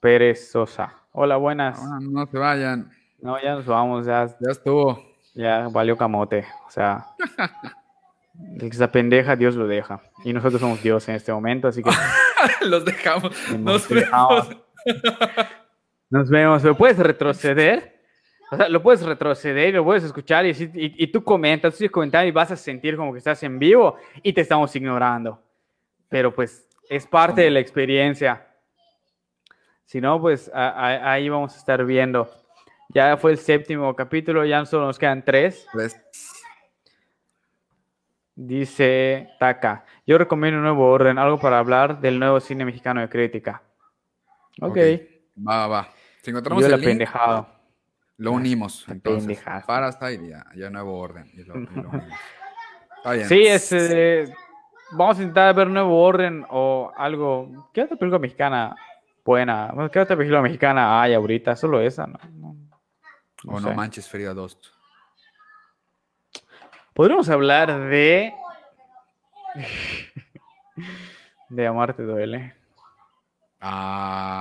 [0.00, 0.94] Pérez Sosa.
[1.10, 1.82] Hola, buenas.
[2.00, 2.90] No, se vayan.
[3.20, 4.26] No, ya nos vamos, ya.
[4.26, 5.02] Ya estuvo.
[5.34, 6.46] Ya valió camote.
[6.66, 7.06] O sea,
[8.58, 10.00] el que se pendeja, Dios lo deja.
[10.24, 11.90] Y nosotros somos Dios en este momento, así que.
[12.66, 13.32] Los dejamos.
[13.58, 14.48] Nos, vemos.
[16.10, 16.64] Nos vemos.
[16.64, 17.96] ¿Lo puedes retroceder?
[18.50, 22.28] O sea, lo puedes retroceder, lo puedes escuchar y, y, tú comentas, tú sigues comentando
[22.28, 25.42] y vas a sentir como que estás en vivo y te estamos ignorando.
[26.08, 28.46] Pero pues es parte de la experiencia.
[29.84, 32.30] Si no, pues ahí vamos a estar viendo.
[32.88, 35.66] Ya fue el séptimo capítulo, ya solo nos quedan tres.
[38.36, 43.08] Dice Taka, yo recomiendo un nuevo orden, algo para hablar del nuevo cine mexicano de
[43.08, 43.62] crítica.
[44.60, 44.70] Ok.
[44.70, 45.24] okay.
[45.46, 45.88] Va, va.
[46.20, 47.48] Si encontramos yo el link, pendejado.
[48.18, 48.84] lo unimos.
[48.88, 50.18] entonces, para hasta ahí,
[50.54, 51.30] ya, nuevo orden.
[51.32, 51.54] Y lo,
[52.98, 53.28] Está bien.
[53.28, 54.34] Sí, es, eh,
[54.90, 57.70] vamos a intentar ver Nuevo Orden o algo.
[57.72, 58.74] ¿Qué otra película mexicana
[59.24, 59.72] buena?
[59.92, 61.56] ¿Qué otra película mexicana hay ahorita?
[61.56, 62.18] Solo esa, ¿no?
[63.46, 64.75] o No Manches Frida 2.
[66.96, 68.32] Podríamos hablar de.
[71.50, 72.54] de Amarte Duele.
[73.60, 74.32] Ah.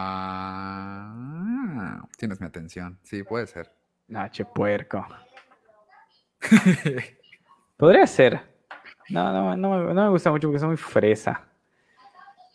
[2.18, 2.98] Tienes mi atención.
[3.04, 3.70] Sí, puede ser.
[4.08, 5.06] Nache puerco.
[7.76, 8.40] Podría ser.
[9.10, 11.42] No, no, no, no me gusta mucho porque es muy fresa.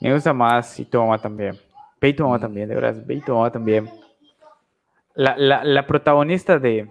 [0.00, 1.60] Me gusta más y tu mamá también.
[2.00, 2.94] Ve y tu mamá también, de verdad.
[3.04, 3.90] Ve y tu mamá también.
[5.12, 6.90] La, la, la protagonista de.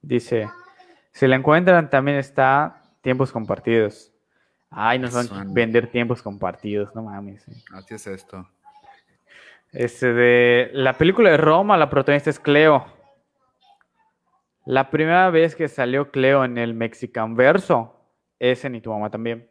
[0.00, 0.48] Dice:
[1.16, 4.12] Si la encuentran, también está Tiempos Compartidos.
[4.68, 7.42] Ay, nos van a vender tiempos compartidos, no mames.
[7.72, 8.46] Así es esto.
[9.72, 12.84] Este de la película de Roma, la protagonista es Cleo.
[14.66, 17.98] La primera vez que salió Cleo en el Mexican verso
[18.38, 19.48] es en Y tu mamá también.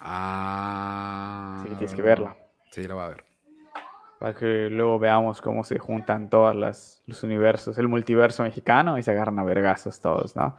[0.00, 1.58] Ah.
[1.64, 2.36] Sí, tienes que verla.
[2.70, 3.27] Sí, la va a ver.
[4.18, 6.54] Para que luego veamos cómo se juntan todos
[7.06, 10.56] los universos, el multiverso mexicano y se agarran a vergazos todos, ¿no?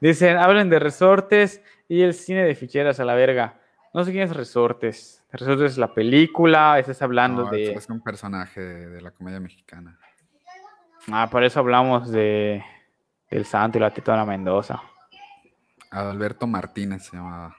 [0.00, 3.60] Dicen, hablen de resortes y el cine de ficheras a la verga.
[3.92, 5.24] No sé quién es Resortes.
[5.32, 7.72] Resortes es la película, estás hablando de...
[7.72, 9.98] Es un personaje de, la comedia mexicana.
[11.10, 12.64] Ah, por eso hablamos de
[13.28, 14.80] El Santo y la Tetona Mendoza.
[15.90, 17.56] Adalberto Martínez se llamaba.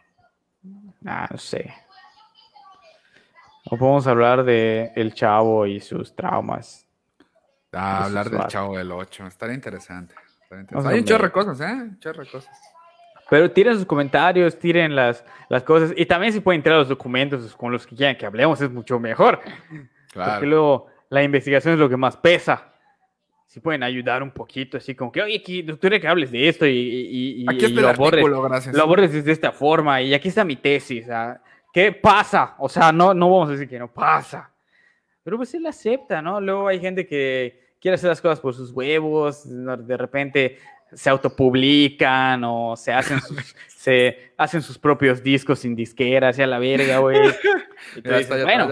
[1.05, 1.73] Ah, no sé.
[3.73, 6.85] O podemos hablar de El Chavo y sus traumas.
[7.71, 9.27] Ah, hablar del Chavo del 8.
[9.27, 10.13] Estaría interesante.
[10.49, 11.71] Hay un chorro de cosas, ¿eh?
[11.71, 12.53] Un chorro de cosas.
[13.29, 15.93] Pero tiren sus comentarios, tiren las, las cosas.
[15.95, 18.99] Y también si pueden tirar los documentos con los que quieran que hablemos, es mucho
[18.99, 19.39] mejor.
[20.11, 20.31] Claro.
[20.33, 22.73] Porque luego la investigación es lo que más pesa.
[23.47, 26.67] Si pueden ayudar un poquito, así como que, oye, aquí, tú que hables de esto
[26.67, 28.75] y, y, aquí está lo, abordes, gracias.
[28.75, 30.01] lo abordes de esta forma.
[30.01, 31.07] Y aquí está mi tesis.
[31.73, 32.55] ¿Qué pasa?
[32.57, 34.51] O sea, no, no vamos a decir que no pasa.
[35.23, 36.41] Pero pues él acepta, ¿no?
[36.41, 40.57] Luego hay gente que quiere hacer las cosas por sus huevos, de repente
[40.93, 46.47] se autopublican o se hacen sus, se hacen sus propios discos sin disqueras y a
[46.47, 47.19] la verga, güey.
[48.03, 48.67] bueno,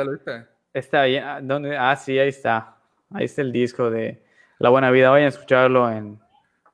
[0.74, 1.24] está bien.
[1.24, 1.78] Ah, ¿Dónde?
[1.78, 2.76] Ah, sí, ahí está.
[3.14, 4.22] Ahí está el disco de
[4.60, 5.10] La Buena Vida.
[5.10, 6.20] Vayan a escucharlo en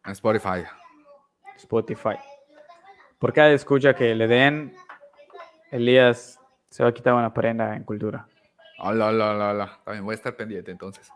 [0.08, 0.64] Spotify.
[1.58, 2.18] Spotify.
[3.20, 4.76] Por cada escucha que le den,
[5.72, 6.40] Elías
[6.70, 8.28] se va a quitar una prenda en cultura.
[8.80, 9.80] Hola, hola, hola, hola.
[9.84, 11.10] También voy a estar pendiente entonces.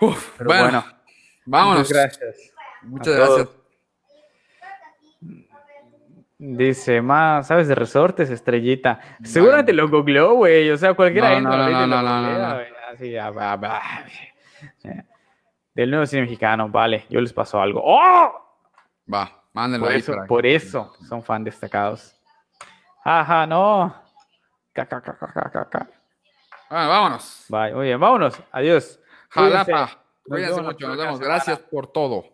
[0.00, 0.84] Uf, Pero bueno,
[1.44, 1.88] vámonos.
[1.88, 2.52] gracias.
[2.82, 3.48] Muchas gracias.
[6.38, 8.98] Dice, más, ¿sabes de resortes, estrellita?
[9.22, 10.70] Seguramente lo googleó, güey.
[10.70, 12.60] O sea, cualquiera no, no, no, no, no, no,
[12.90, 13.12] Así,
[15.74, 17.04] Del nuevo cine mexicano, vale.
[17.10, 17.82] Yo les paso algo.
[17.84, 18.32] ¡Oh!
[19.12, 20.00] Va, mándenlo por ahí.
[20.00, 22.19] Eso, por eso son fan destacados.
[23.04, 23.94] Ajá, no.
[26.70, 27.46] Bueno, vámonos.
[27.48, 27.74] Bye.
[27.74, 28.40] Muy bien, vámonos.
[28.52, 29.00] Adiós.
[29.30, 29.90] Jalapa.
[30.24, 30.88] Cuídense mucho.
[30.88, 31.20] Nos vemos.
[31.20, 32.24] Gracias por todo.